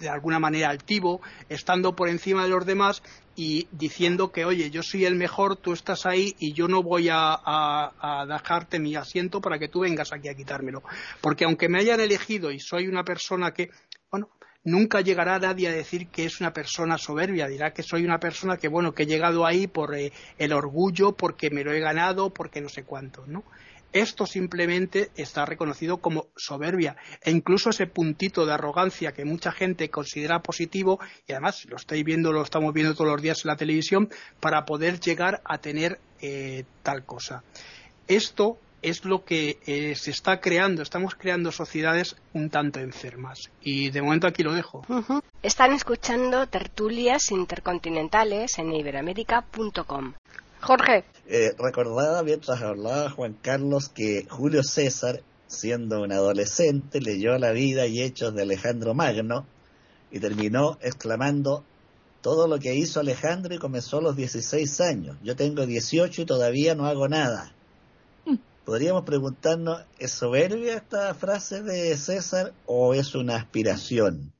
[0.09, 3.03] alguna manera altivo, estando por encima de los demás
[3.35, 7.09] y diciendo que, oye, yo soy el mejor, tú estás ahí y yo no voy
[7.11, 10.83] a, a dejarte mi asiento para que tú vengas aquí a quitármelo.
[11.21, 13.71] Porque aunque me hayan elegido y soy una persona que,
[14.65, 18.57] nunca llegará nadie a decir que es una persona soberbia, dirá que soy una persona
[18.57, 22.31] que, bueno, que he llegado ahí por eh, el orgullo, porque me lo he ganado,
[22.31, 23.45] porque no sé cuánto, ¿no?
[23.93, 29.91] Esto simplemente está reconocido como soberbia e incluso ese puntito de arrogancia que mucha gente
[29.91, 33.57] considera positivo y además lo estáis viendo, lo estamos viendo todos los días en la
[33.57, 34.09] televisión
[34.41, 37.45] para poder llegar a tener eh, tal cosa.
[38.09, 40.83] Esto es lo que eh, se está creando.
[40.83, 43.51] Estamos creando sociedades un tanto enfermas.
[43.63, 44.85] Y de momento aquí lo dejo.
[45.43, 50.15] Están escuchando tertulias intercontinentales en iberamérica.com.
[50.61, 51.05] Jorge.
[51.29, 57.87] Eh, recordaba mientras hablaba Juan Carlos que Julio César, siendo un adolescente, leyó la vida
[57.87, 59.47] y hechos de Alejandro Magno
[60.11, 61.65] y terminó exclamando
[62.21, 65.17] todo lo que hizo Alejandro y comenzó a los 16 años.
[65.25, 67.53] Yo tengo 18 y todavía no hago nada
[68.65, 74.33] podríamos preguntarnos, ¿es soberbia esta frase de César o es una aspiración?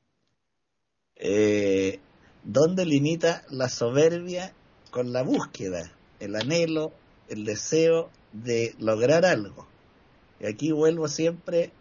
[1.15, 1.99] Eh,
[2.43, 4.53] ¿Dónde limita la soberbia
[4.91, 6.91] con la búsqueda, el anhelo,
[7.29, 9.67] el deseo de lograr algo?
[10.39, 11.71] Y aquí vuelvo siempre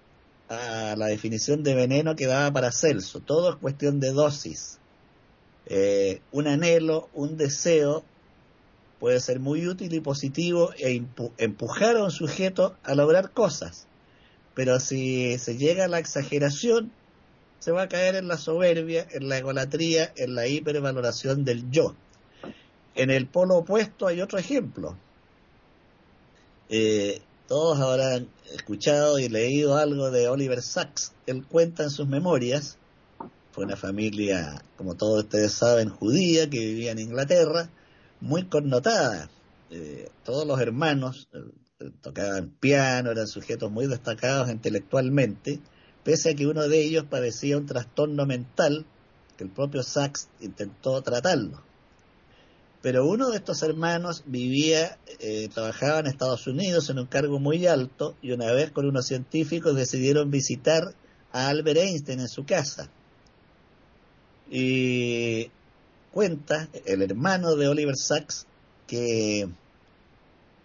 [0.48, 3.20] a la definición de veneno que daba para Celso.
[3.20, 4.78] Todo es cuestión de dosis.
[5.66, 8.04] Eh, un anhelo, un deseo
[9.02, 11.04] puede ser muy útil y positivo e
[11.38, 13.88] empujar a un sujeto a lograr cosas.
[14.54, 16.92] Pero si se llega a la exageración,
[17.58, 21.96] se va a caer en la soberbia, en la egolatría, en la hipervaloración del yo.
[22.94, 24.96] En el polo opuesto hay otro ejemplo.
[26.68, 31.12] Eh, todos habrán escuchado y leído algo de Oliver Sacks.
[31.26, 32.78] Él cuenta en sus memorias,
[33.50, 37.68] fue una familia, como todos ustedes saben, judía que vivía en Inglaterra,
[38.22, 39.28] muy connotada.
[39.70, 45.60] Eh, todos los hermanos eh, tocaban piano, eran sujetos muy destacados intelectualmente,
[46.04, 48.86] pese a que uno de ellos padecía un trastorno mental
[49.36, 51.62] que el propio Sachs intentó tratarlo.
[52.80, 57.66] Pero uno de estos hermanos vivía, eh, trabajaba en Estados Unidos en un cargo muy
[57.66, 60.94] alto y una vez con unos científicos decidieron visitar
[61.32, 62.88] a Albert Einstein en su casa.
[64.50, 65.50] Y
[66.12, 68.46] cuenta el hermano de Oliver Sacks
[68.86, 69.48] que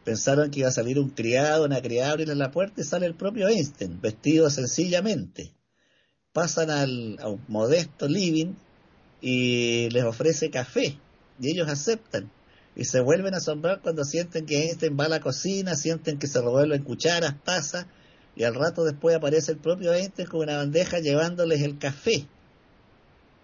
[0.04, 3.16] pensaron que iba a salir un criado, una criada, abrirle la puerta y sale el
[3.16, 5.54] propio Einstein, vestido sencillamente.
[6.32, 7.18] Pasan al,
[7.48, 8.54] modesto living
[9.22, 10.98] y les ofrece café
[11.40, 12.32] y ellos aceptan
[12.76, 16.28] y se vuelven a asombrar cuando sienten que Einstein va a la cocina, sienten que
[16.28, 17.88] se revuelven cucharas, tazas
[18.36, 22.28] y al rato después aparece el propio Einstein con una bandeja llevándoles el café.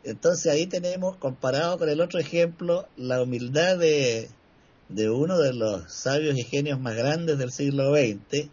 [0.04, 4.30] Entonces ahí tenemos, comparado con el otro ejemplo, la humildad de,
[4.90, 8.50] de uno de los sabios y genios más grandes del siglo XX,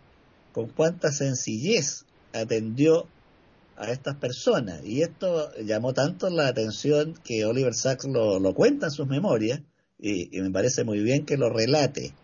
[0.53, 3.09] con cuánta sencillez atendió
[3.77, 4.85] a estas personas.
[4.85, 9.61] Y esto llamó tanto la atención que Oliver Sacks lo, lo cuenta en sus memorias
[9.99, 12.15] y, me parece muy bien que lo relate.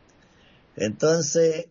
[0.76, 1.68] Entonces,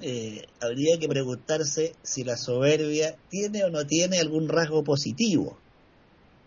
[0.00, 5.58] eh, habría que preguntarse si la soberbia tiene o no tiene algún rasgo positivo.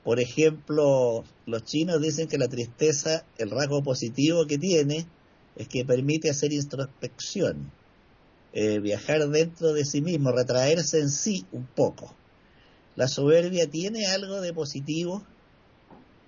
[0.04, 5.06] Por ejemplo, los chinos dicen que la tristeza, el rasgo positivo que tiene,
[5.56, 7.72] es que permite hacer introspección,
[8.54, 12.16] eh, viajar dentro de sí mismo, retraerse en sí un poco.
[12.96, 15.24] La soberbia tiene algo de positivo,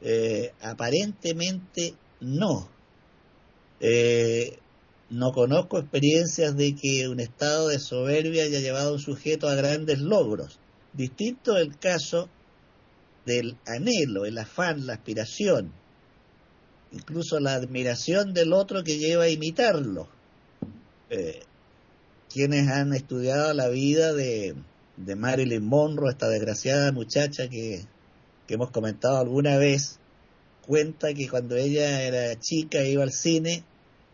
[0.01, 2.69] eh, aparentemente no.
[3.79, 4.57] Eh,
[5.09, 9.55] no conozco experiencias de que un estado de soberbia haya llevado a un sujeto a
[9.55, 10.59] grandes logros.
[10.93, 12.29] Distinto el caso
[13.25, 15.71] del anhelo, el afán, la aspiración,
[16.91, 20.07] incluso la admiración del otro que lleva a imitarlo.
[21.09, 21.41] Eh,
[22.31, 24.55] quienes han estudiado la vida de,
[24.97, 27.85] de, Marilyn Monroe, esta desgraciada muchacha que,
[28.47, 29.99] que hemos comentado alguna vez,
[30.65, 33.65] cuenta que cuando ella era chica iba al cine,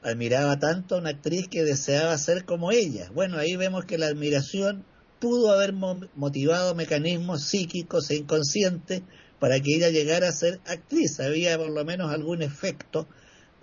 [0.01, 3.11] admiraba tanto a una actriz que deseaba ser como ella.
[3.13, 4.83] Bueno, ahí vemos que la admiración
[5.19, 9.01] pudo haber motivado mecanismos psíquicos e inconscientes
[9.39, 11.19] para que ella llegara a ser actriz.
[11.19, 13.07] Había por lo menos algún efecto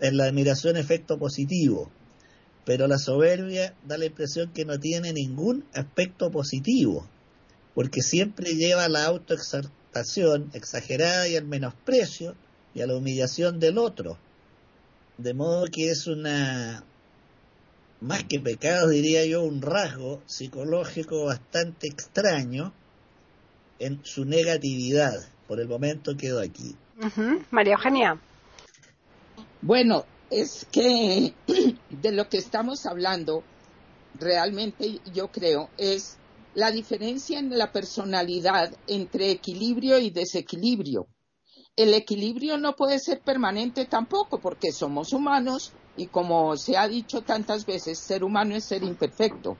[0.01, 1.91] en la admiración, efecto positivo.
[2.65, 7.07] Pero la soberbia da la impresión que no tiene ningún aspecto positivo,
[7.75, 12.35] porque siempre lleva a la autoexaltación exagerada y al menosprecio
[12.75, 14.19] y a la humillación del otro.
[15.19, 16.85] De modo que es una
[18.01, 22.73] más que pecado, diría yo, un rasgo psicológico bastante extraño
[23.79, 25.15] en su negatividad.
[25.49, 26.77] Por el momento quedo aquí.
[27.51, 28.21] María Eugenia.
[29.61, 31.35] Bueno, es que
[31.91, 33.43] de lo que estamos hablando,
[34.19, 36.19] realmente yo creo, es
[36.55, 41.09] la diferencia en la personalidad entre equilibrio y desequilibrio.
[41.77, 47.23] El equilibrio no puede ser permanente tampoco porque somos humanos y como se ha dicho
[47.23, 49.57] tantas veces, ser humano es ser imperfecto.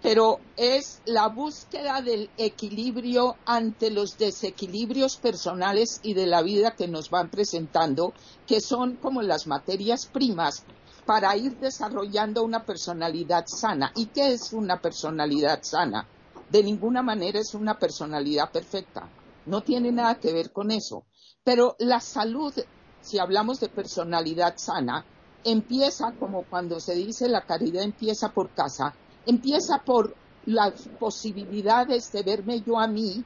[0.00, 6.86] Pero es la búsqueda del equilibrio ante los desequilibrios personales y de la vida que
[6.86, 8.14] nos van presentando,
[8.46, 10.66] que son como las materias primas
[11.04, 13.92] para ir desarrollando una personalidad sana.
[13.96, 16.08] ¿Y qué es una personalidad sana?
[16.48, 19.10] De ninguna manera es una personalidad perfecta.
[19.46, 21.06] No tiene nada que ver con eso.
[21.42, 22.54] Pero la salud,
[23.00, 25.06] si hablamos de personalidad sana,
[25.44, 28.94] empieza como cuando se dice la caridad empieza por casa,
[29.26, 30.14] empieza por
[30.46, 33.24] las posibilidades de verme yo a mí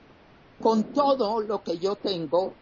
[0.61, 2.53] con todo lo que yo tengo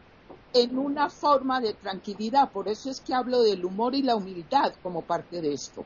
[0.52, 2.50] en una forma de tranquilidad.
[2.50, 5.84] Por eso es que hablo del humor y la humildad como parte de esto.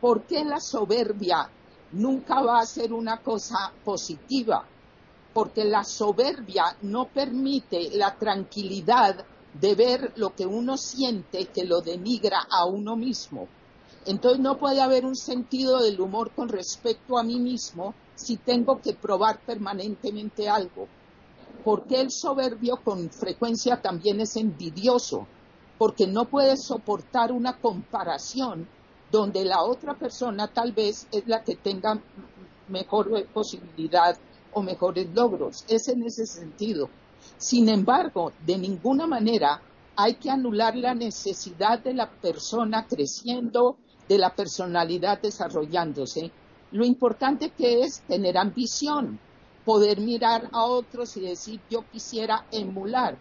[0.00, 1.48] ¿Por qué la soberbia
[1.92, 4.64] nunca va a ser una cosa positiva?
[5.34, 9.24] Porque la soberbia no permite la tranquilidad
[9.54, 13.48] de ver lo que uno siente que lo denigra a uno mismo.
[14.06, 18.80] Entonces no puede haber un sentido del humor con respecto a mí mismo si tengo
[18.80, 20.88] que probar permanentemente algo.
[21.64, 25.26] Porque el soberbio con frecuencia también es envidioso,
[25.76, 28.66] porque no puede soportar una comparación
[29.10, 32.00] donde la otra persona tal vez es la que tenga
[32.68, 34.16] mejor posibilidad
[34.52, 35.64] o mejores logros.
[35.68, 36.88] Es en ese sentido.
[37.36, 39.60] Sin embargo, de ninguna manera
[39.96, 43.76] hay que anular la necesidad de la persona creciendo,
[44.08, 46.30] de la personalidad desarrollándose.
[46.72, 49.18] Lo importante que es tener ambición,
[49.64, 53.18] poder mirar a otros y decir yo quisiera emular.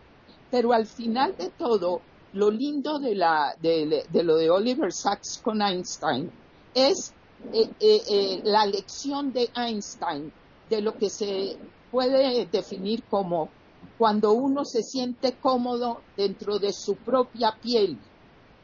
[0.50, 2.02] Pero al final de todo,
[2.34, 6.32] lo lindo de, lo de Oliver Sacks con Einstein
[6.74, 7.14] es
[7.54, 10.32] eh, eh, eh, la lección de Einstein
[10.70, 11.58] de lo que se
[11.92, 13.50] puede definir como
[13.98, 18.00] cuando uno se siente cómodo dentro de su propia piel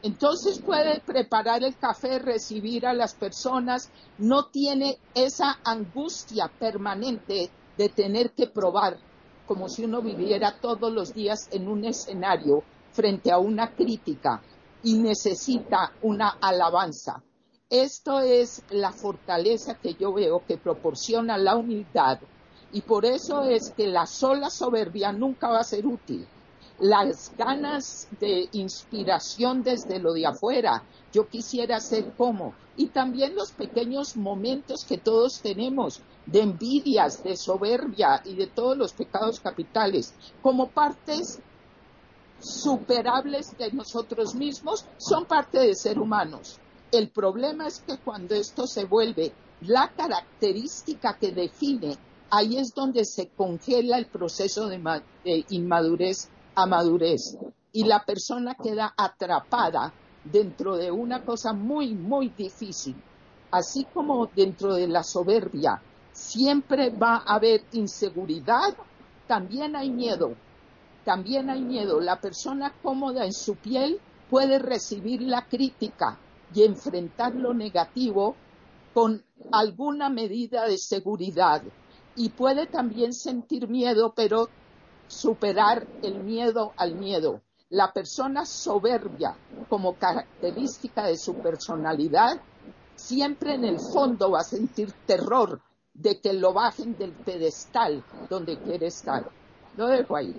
[0.02, 7.88] Entonces puede preparar el café, recibir a las personas, no tiene esa angustia permanente de
[7.88, 8.98] tener que probar,
[9.46, 12.62] como si uno viviera todos los días en un escenario
[12.92, 14.42] frente a una crítica
[14.82, 17.22] y necesita una alabanza.
[17.68, 22.20] Esto es la fortaleza que yo veo que proporciona la humildad
[22.76, 26.26] y por eso es que la sola soberbia nunca va a ser útil.
[26.78, 33.52] Las ganas de inspiración desde lo de afuera, yo quisiera ser como, y también los
[33.52, 40.12] pequeños momentos que todos tenemos de envidias, de soberbia y de todos los pecados capitales,
[40.42, 41.38] como partes
[42.40, 46.58] superables de nosotros mismos, son parte de ser humanos.
[46.92, 51.96] El problema es que cuando esto se vuelve la característica que define,
[52.30, 57.36] ahí es donde se congela el proceso de, inmadurez a madurez
[57.72, 59.92] y la persona queda atrapada
[60.24, 62.96] dentro de una cosa muy, muy difícil.
[63.50, 65.80] Así como dentro de la soberbia
[66.12, 68.74] siempre va a haber inseguridad,
[69.26, 70.34] también hay miedo.
[71.04, 72.00] También hay miedo.
[72.00, 76.18] La persona cómoda en su piel puede recibir la crítica,
[76.54, 78.36] y enfrentar lo negativo
[78.94, 79.22] con
[79.52, 81.62] alguna medida de seguridad.
[82.16, 84.48] Y puede también sentir miedo, pero
[85.06, 87.42] superar el miedo al miedo.
[87.68, 89.36] La persona soberbia
[89.68, 92.40] como característica de su personalidad
[92.94, 95.60] siempre en el fondo va a sentir terror
[95.92, 99.28] de que lo bajen del pedestal donde quiere estar.
[99.76, 100.34] Lo dejo ahí.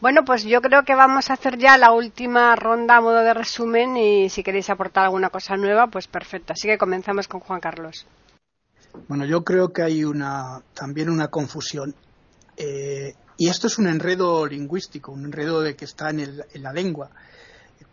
[0.00, 3.34] Bueno, pues yo creo que vamos a hacer ya la última ronda a modo de
[3.34, 6.52] resumen y si queréis aportar alguna cosa nueva, pues perfecto.
[6.52, 8.06] Así que comenzamos con Juan Carlos.
[9.08, 11.94] Bueno, yo creo que hay una, también una confusión.
[12.56, 17.10] Eh, y esto es un enredo lingüístico, un enredo de que está en, la lengua.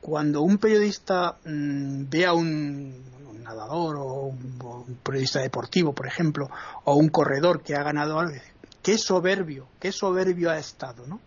[0.01, 6.49] Cuando un periodista mm, ve a un, nadador o un, un, periodista deportivo, por ejemplo,
[6.83, 8.35] o un corredor que ha ganado algo,
[8.81, 11.19] qué soberbio, qué soberbio ha estado, ¿no?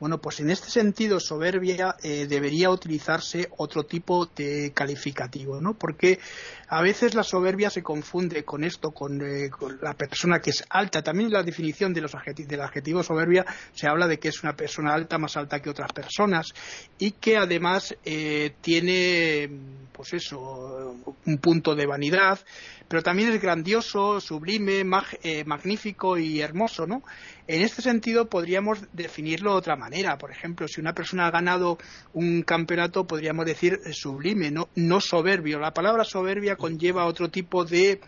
[0.00, 5.74] Bueno, pues en este sentido, soberbia eh, debería utilizarse otro tipo de calificativo, ¿no?
[5.74, 6.20] Porque
[6.68, 9.50] a veces la soberbia se confunde con esto, con, eh,
[9.80, 11.02] la persona que es alta.
[11.02, 14.92] También la definición de los del adjetivo soberbia se habla de que es una persona
[14.92, 16.52] alta, más alta que otras personas,
[16.98, 19.50] y que además eh, tiene,
[19.92, 20.94] pues eso,
[21.24, 22.38] un punto de vanidad,
[22.88, 27.02] pero también es grandioso, sublime, magnífico y hermoso, ¿no?
[27.46, 30.18] En este sentido, podríamos definirlo de otra manera.
[30.18, 31.78] Por ejemplo, si una persona ha ganado
[32.12, 35.58] un campeonato, podríamos decir sublime, no, no soberbio.
[35.58, 38.00] La palabra soberbia conlleva otro tipo de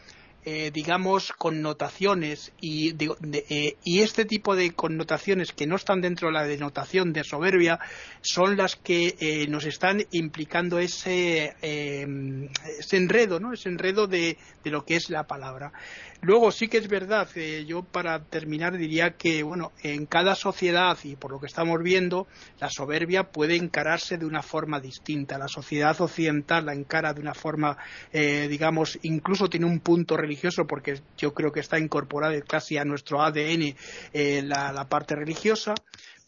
[0.43, 6.33] eh, digamos, connotaciones y, eh, y, este tipo de connotaciones que no están dentro de
[6.33, 7.79] la denotación de soberbia
[8.23, 13.53] son las que eh, nos están implicando ese, ese enredo, ¿no?
[13.53, 15.75] Ese enredo de, de, lo que es la palabra.
[16.23, 17.29] Luego sí que es verdad,
[17.67, 22.27] yo para terminar diría que, bueno, en cada sociedad y por lo que estamos viendo,
[22.61, 25.39] la soberbia puede encararse de una forma distinta.
[25.39, 27.79] La sociedad occidental la encara de una forma,
[28.13, 33.23] digamos, incluso tiene un punto religioso porque yo creo que está incorporada casi a nuestro
[33.23, 33.75] ADN
[34.13, 35.75] eh, la, parte religiosa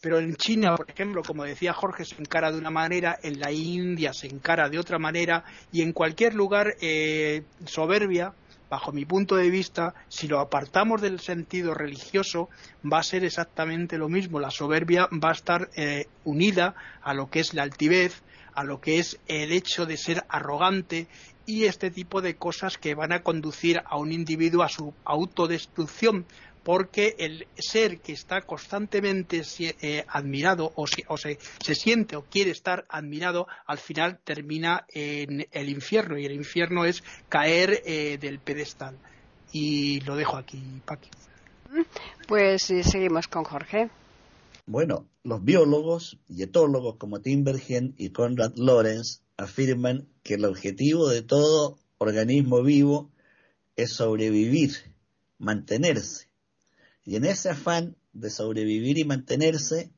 [0.01, 3.53] pero en China, por ejemplo, como decía Jorge, se encara de una manera, en la
[3.53, 8.33] India se encara de otra manera, y en cualquier lugar eh, soberbia,
[8.73, 12.49] bajo mi punto de vista, si lo apartamos del sentido religioso,
[12.83, 14.39] va a ser exactamente lo mismo.
[14.39, 18.23] La soberbia va a estar eh, unida a lo que es la altivez,
[18.55, 21.07] a lo que es el hecho de ser arrogante
[21.45, 26.25] y este tipo de cosas que van a conducir a un individuo a su autodestrucción
[26.63, 31.37] porque el ser que está constantemente eh, admirado o, se,
[31.75, 37.03] siente o quiere estar admirado, al final termina en el infierno y el infierno es
[37.29, 38.97] caer eh, del pedestal.
[39.51, 41.09] Y lo dejo aquí, Paqui.
[42.27, 43.89] Pues seguimos con Jorge.
[44.65, 51.21] Bueno, los biólogos y etólogos como Timbergen y Conrad Lorenz afirman que el objetivo de
[51.21, 53.11] todo organismo vivo
[53.75, 54.71] es sobrevivir,
[55.37, 56.32] mantenerse.
[57.05, 59.91] Y en ese afán de sobrevivir y mantenerse,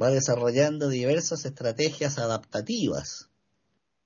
[0.00, 3.30] va desarrollando diversas estrategias adaptativas.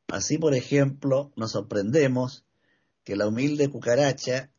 [0.08, 2.44] Así, por ejemplo, nos sorprendemos
[3.04, 4.50] que la humilde cucaracha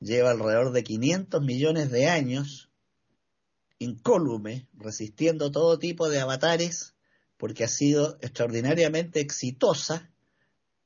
[0.00, 2.68] lleva alrededor de 500 millones de años
[3.78, 6.94] incólume, resistiendo todo tipo de avatares,
[7.36, 10.10] porque ha sido extraordinariamente exitosa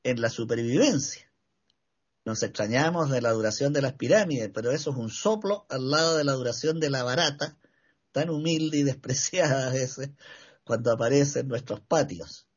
[0.03, 1.32] en la supervivencia.
[2.25, 6.17] Nos extrañamos de la duración de las pirámides, pero eso es un soplo al lado
[6.17, 7.57] de la duración de la barata,
[8.11, 10.11] tan humilde y despreciada a veces
[10.63, 12.47] cuando aparece en nuestros patios.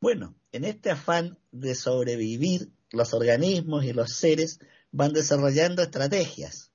[0.00, 4.58] Bueno, en este afán de sobrevivir, los organismos y los seres
[4.90, 6.72] van desarrollando estrategias,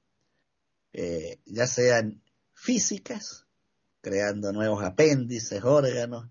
[0.94, 2.24] eh, ya sean
[2.54, 3.46] físicas,
[4.02, 6.30] creando nuevos apéndices, órganos,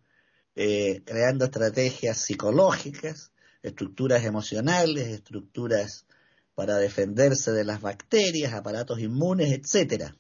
[0.55, 3.31] eh, creando estrategias psicológicas,
[3.67, 6.07] estructuras emocionales, estructuras
[6.55, 10.17] para defenderse de las bacterias, aparatos inmunes, etcétera.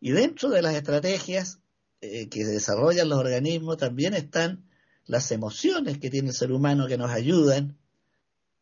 [0.00, 1.60] Y dentro de las estrategias
[2.00, 4.68] eh, que desarrollan los organismos también están
[5.06, 7.78] las emociones que tiene el ser humano que nos ayudan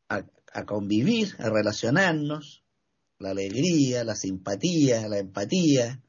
[0.08, 2.62] a, a convivir, a relacionarnos,
[3.18, 6.02] la alegría, la simpatía, la empatía,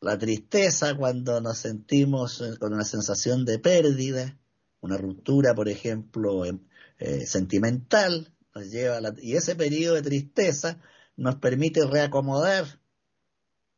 [0.00, 4.36] la tristeza cuando nos sentimos eh, con una sensación de pérdida,
[4.80, 6.60] una ruptura, por ejemplo, em,
[6.98, 10.80] eh, sentimental, nos lleva y ese periodo de tristeza
[11.16, 12.80] nos permite reacomodar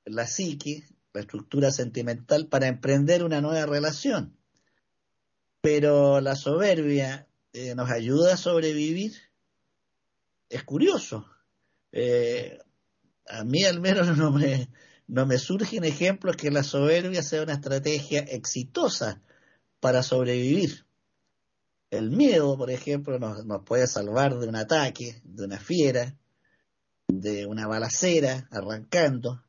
[0.05, 4.37] la psique, la estructura sentimental para emprender una nueva relación.
[5.61, 9.15] Pero la soberbia eh, nos ayuda a sobrevivir.
[10.49, 11.27] Es curioso.
[13.29, 14.69] a mí al menos no me,
[15.07, 19.23] no me surgen ejemplos que la soberbia sea una estrategia exitosa
[19.81, 20.86] para sobrevivir.
[21.97, 26.17] El miedo, por ejemplo, nos, puede salvar de un ataque, de una fiera,
[27.09, 29.43] de una balacera arrancando,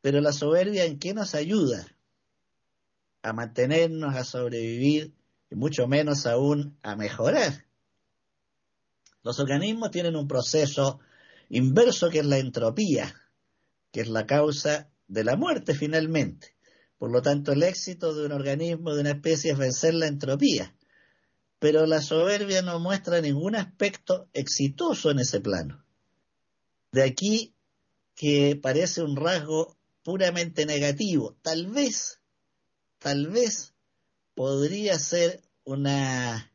[0.00, 1.86] pero la soberbia en qué nos ayuda?
[3.22, 5.14] A mantenernos, a sobrevivir
[5.50, 7.64] y mucho menos aún a mejorar.
[9.22, 11.00] Los organismos tienen un proceso
[11.48, 13.14] inverso que es la entropía
[13.94, 16.56] que es la causa de la muerte finalmente.
[16.98, 20.74] Por lo tanto, el éxito de un organismo, de una especie, es vencer la entropía.
[21.64, 25.82] Pero la soberbia no muestra ningún aspecto exitoso en ese plano.
[26.92, 27.54] De aquí
[28.14, 31.38] que parece un rasgo puramente negativo.
[31.40, 32.20] Tal vez,
[32.98, 33.72] tal vez
[34.34, 36.52] podría ser una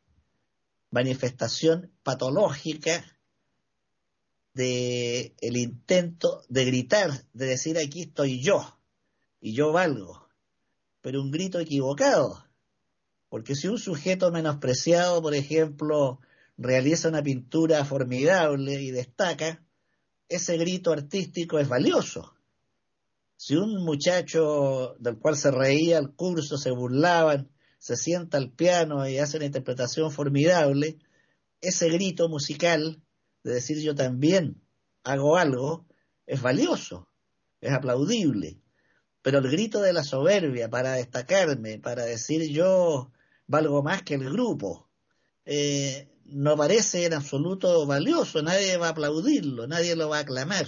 [0.92, 3.18] manifestación patológica
[4.54, 8.78] de el intento de gritar, de decir aquí estoy yo
[9.40, 10.28] y yo valgo,
[11.00, 12.44] pero un grito equivocado,
[13.30, 16.20] porque si un sujeto menospreciado, por ejemplo,
[16.58, 19.64] realiza una pintura formidable y destaca,
[20.28, 22.34] ese grito artístico es valioso.
[23.36, 29.08] Si un muchacho del cual se reía el curso, se burlaban, se sienta al piano
[29.08, 30.98] y hace una interpretación formidable,
[31.60, 33.00] ese grito musical
[33.44, 34.60] de decir yo también
[35.04, 35.86] hago algo,
[36.26, 37.08] es valioso,
[37.60, 38.60] es aplaudible.
[39.22, 43.12] Pero el grito de la soberbia para destacarme, para decir yo
[43.50, 44.88] valgo más que el grupo,
[45.44, 50.66] eh, no parece en absoluto valioso, nadie va a aplaudirlo, nadie lo va a aclamar.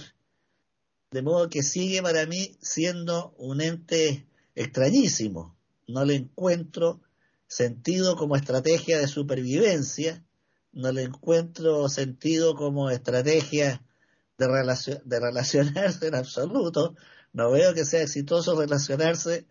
[1.11, 5.55] De modo que sigue para mí siendo un ente extrañísimo.
[5.87, 7.01] No le encuentro
[7.47, 10.23] sentido como estrategia de supervivencia
[10.73, 13.83] no le encuentro sentido como estrategia
[14.37, 16.95] de, de relacionarse en absoluto.
[17.31, 19.47] No veo que sea exitoso relacionarse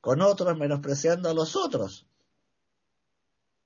[0.00, 2.06] con otros menospreciando a los otros.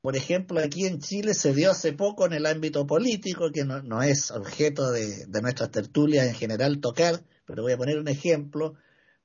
[0.06, 4.02] Por ejemplo, aquí en Chile se dio hace poco en el ámbito político, que no,
[4.04, 8.74] es objeto de, nuestras tertulias en general tocar, pero voy a poner un ejemplo.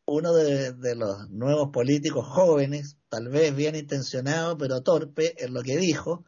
[0.06, 5.62] Uno de, de los nuevos políticos jóvenes, tal vez bien intencionado, pero torpe en lo
[5.62, 6.26] que dijo,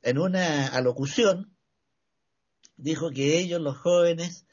[0.00, 1.54] en una alocución,
[2.78, 4.46] dijo que ellos, los jóvenes,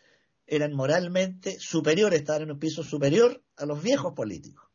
[0.48, 4.70] eran moralmente superiores, estaban en un piso superior a los viejos políticos.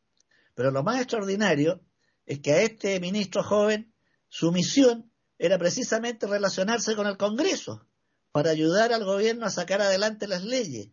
[0.55, 1.83] Pero lo más extraordinario
[2.25, 3.94] es que a este ministro joven
[4.29, 7.87] su misión era precisamente relacionarse con el Congreso
[8.33, 10.89] para ayudar al gobierno a sacar adelante las leyes.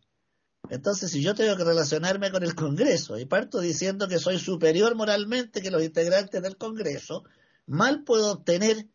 [0.70, 4.96] Entonces, si yo tengo que relacionarme con el Congreso y parto diciendo que soy superior
[4.96, 7.24] moralmente que los integrantes del Congreso,
[7.66, 8.88] mal puedo obtener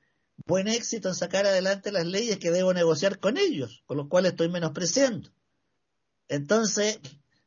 [0.44, 4.32] buen éxito en sacar adelante las leyes que debo negociar con ellos, con los cuales
[4.32, 5.30] estoy menospreciando.
[6.28, 7.00] Entonces,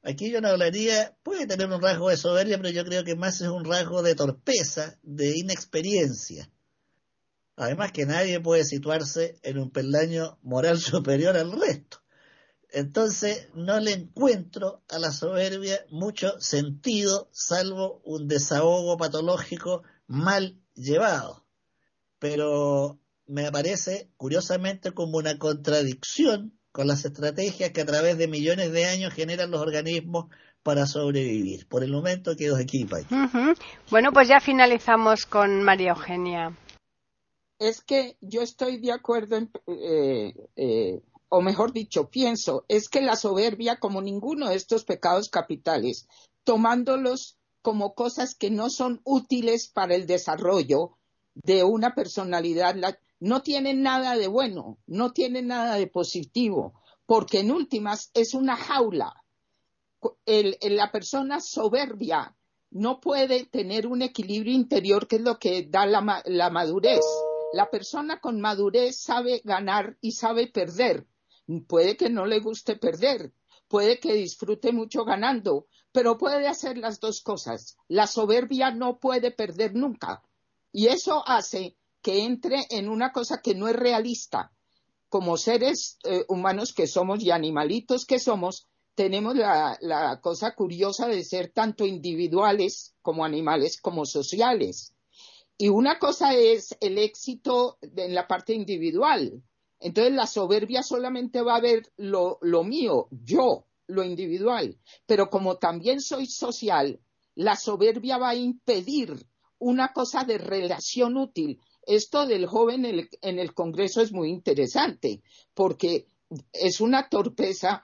[0.03, 3.41] aquí yo no hablaría, puede tener un rasgo de soberbia, pero yo creo que más
[3.41, 6.49] es un rasgo de torpeza, de inexperiencia.
[7.59, 12.01] Además que nadie puede situarse en un peldaño moral superior al resto.
[12.71, 21.49] Entonces no le encuentro a la soberbia mucho sentido, salvo un desahogo patológico mal llevado
[22.19, 28.71] pero me aparece curiosamente como una contradicción con las estrategias que a través de millones
[28.71, 30.25] de años generan los organismos
[30.61, 31.67] para sobrevivir.
[31.67, 33.05] Por el momento quedo aquí, Pai.
[33.89, 36.51] Bueno, pues ya finalizamos con María Eugenia.
[37.59, 43.01] Es que yo estoy de acuerdo, en, eh, eh, o mejor dicho, pienso, es que
[43.01, 46.07] la soberbia, como ninguno de estos pecados capitales,
[46.45, 50.97] tomándolos como cosas que no son útiles para el desarrollo,
[51.35, 52.75] de una personalidad,
[53.19, 58.55] no tiene nada de bueno, no tiene nada de positivo, porque en últimas es una
[58.55, 59.13] jaula.
[60.25, 62.35] la persona soberbia
[62.71, 67.03] no puede tener un equilibrio interior que es lo que da la madurez.
[67.51, 71.07] La persona con madurez sabe ganar y sabe perder.
[71.67, 73.33] Puede que no le guste perder,
[73.67, 77.77] puede que disfrute mucho ganando, pero puede hacer las dos cosas.
[77.87, 80.21] La soberbia no puede perder nunca.
[80.71, 84.51] Y eso hace que entre en una cosa que no es realista.
[85.09, 91.07] Como seres eh, humanos que somos y animalitos que somos, tenemos la, la cosa curiosa
[91.07, 94.93] de ser tanto individuales como animales como sociales.
[95.61, 99.43] Y una cosa es el éxito en la parte individual.
[99.81, 104.79] Entonces la soberbia solamente va a ver lo, mío, yo, lo individual.
[105.05, 107.01] Pero como también soy social,
[107.35, 109.13] la soberbia va a impedir
[109.57, 111.59] una cosa de relación útil.
[111.85, 115.21] Esto del joven en el, Congreso es muy interesante
[115.53, 116.07] porque
[116.53, 117.83] es una torpeza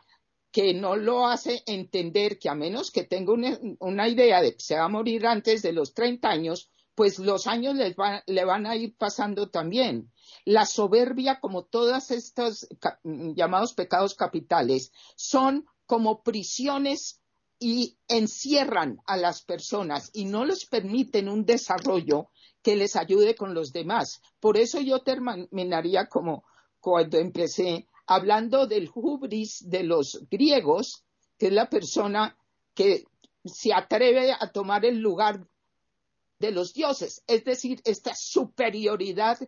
[0.50, 4.76] que no lo hace entender que a menos que tenga una, idea de que se
[4.76, 8.96] va a morir antes de los 30 años, pues los años le van a ir
[8.96, 10.12] pasando también.
[10.46, 12.68] La soberbia, como todos estos
[13.04, 17.22] llamados pecados capitales, son como prisiones
[17.60, 22.30] y encierran a las personas y no les permiten un desarrollo
[22.62, 24.22] que les ayude con los demás.
[24.40, 26.46] Por eso yo terminaría como
[26.80, 31.04] cuando empecé hablando del hubris de los griegos,
[31.38, 32.38] que es la persona
[32.74, 33.04] que
[33.44, 35.48] se atreve a tomar el lugar
[36.40, 39.40] de los dioses, es decir, esta superioridad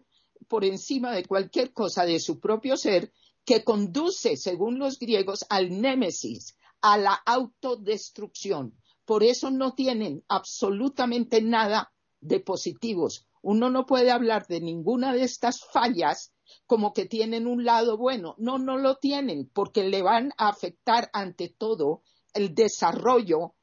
[0.47, 3.11] por encima de cualquier cosa de su propio ser
[3.43, 8.77] que conduce, según los griegos, al némesis, a la autodestrucción.
[9.05, 13.25] Por eso no tienen absolutamente nada de positivos.
[13.41, 16.33] Uno no puede hablar de ninguna de estas fallas
[16.65, 18.35] como que tienen un lado bueno.
[18.38, 22.01] No, no lo tienen, porque le van a afectar ante todo
[22.33, 23.55] el desarrollo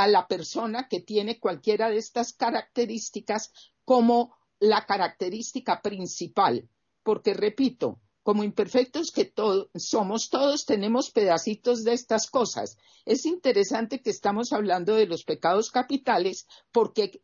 [0.00, 3.52] a la persona que tiene cualquiera de estas características
[3.84, 6.70] como la característica principal.
[7.02, 9.30] Porque, repito, como imperfectos que
[9.74, 12.78] somos, todos tenemos pedacitos de estas cosas.
[13.04, 17.20] Es interesante que estamos hablando de los pecados capitales porque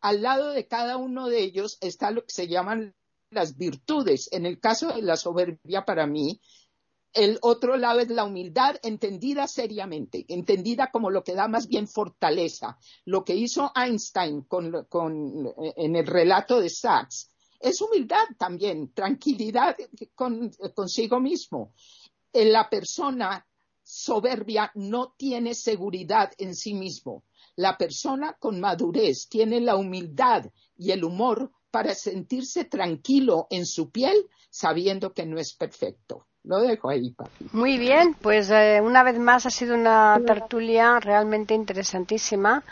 [0.00, 2.94] al lado de cada uno de ellos está lo que se llaman
[3.30, 4.28] las virtudes.
[4.30, 6.40] En el caso de la soberbia, para mí,
[7.14, 11.86] el otro lado es la humildad entendida seriamente, entendida como lo que da más bien
[11.86, 12.78] fortaleza.
[13.04, 14.46] Lo que hizo Einstein
[15.76, 19.76] en el relato de Sachs es humildad también, tranquilidad
[20.74, 21.72] consigo mismo.
[22.32, 23.46] La persona
[23.82, 27.24] soberbia no tiene seguridad en sí mismo.
[27.56, 30.46] La persona con madurez tiene la humildad
[30.76, 36.26] y el humor para sentirse tranquilo en su piel sabiendo que no es perfecto.
[36.44, 37.14] Lo dejo ahí.
[37.52, 42.64] Muy bien, pues eh, una vez más ha sido una tertulia realmente interesantísima.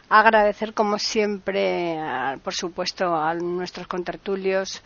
[0.08, 1.98] Agradecer, como siempre,
[2.42, 4.82] por supuesto, a nuestros contertulios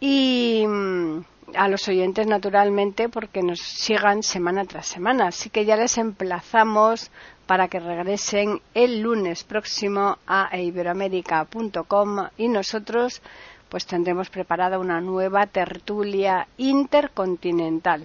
[0.00, 1.20] y mm,
[1.56, 5.28] a los oyentes naturalmente porque nos sigan semana tras semana.
[5.28, 7.10] Así que ya les emplazamos
[7.46, 13.22] para que regresen el lunes próximo a iberoamérica.com y nosotros
[13.68, 18.04] pues tendremos preparada una nueva tertulia intercontinental.